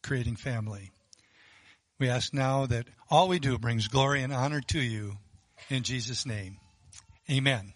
creating 0.00 0.36
family. 0.36 0.92
We 1.98 2.08
ask 2.08 2.32
now 2.32 2.66
that 2.66 2.86
all 3.10 3.26
we 3.26 3.40
do 3.40 3.58
brings 3.58 3.88
glory 3.88 4.22
and 4.22 4.32
honor 4.32 4.60
to 4.68 4.78
you 4.78 5.14
in 5.68 5.82
Jesus' 5.82 6.24
name. 6.24 6.58
Amen. 7.30 7.74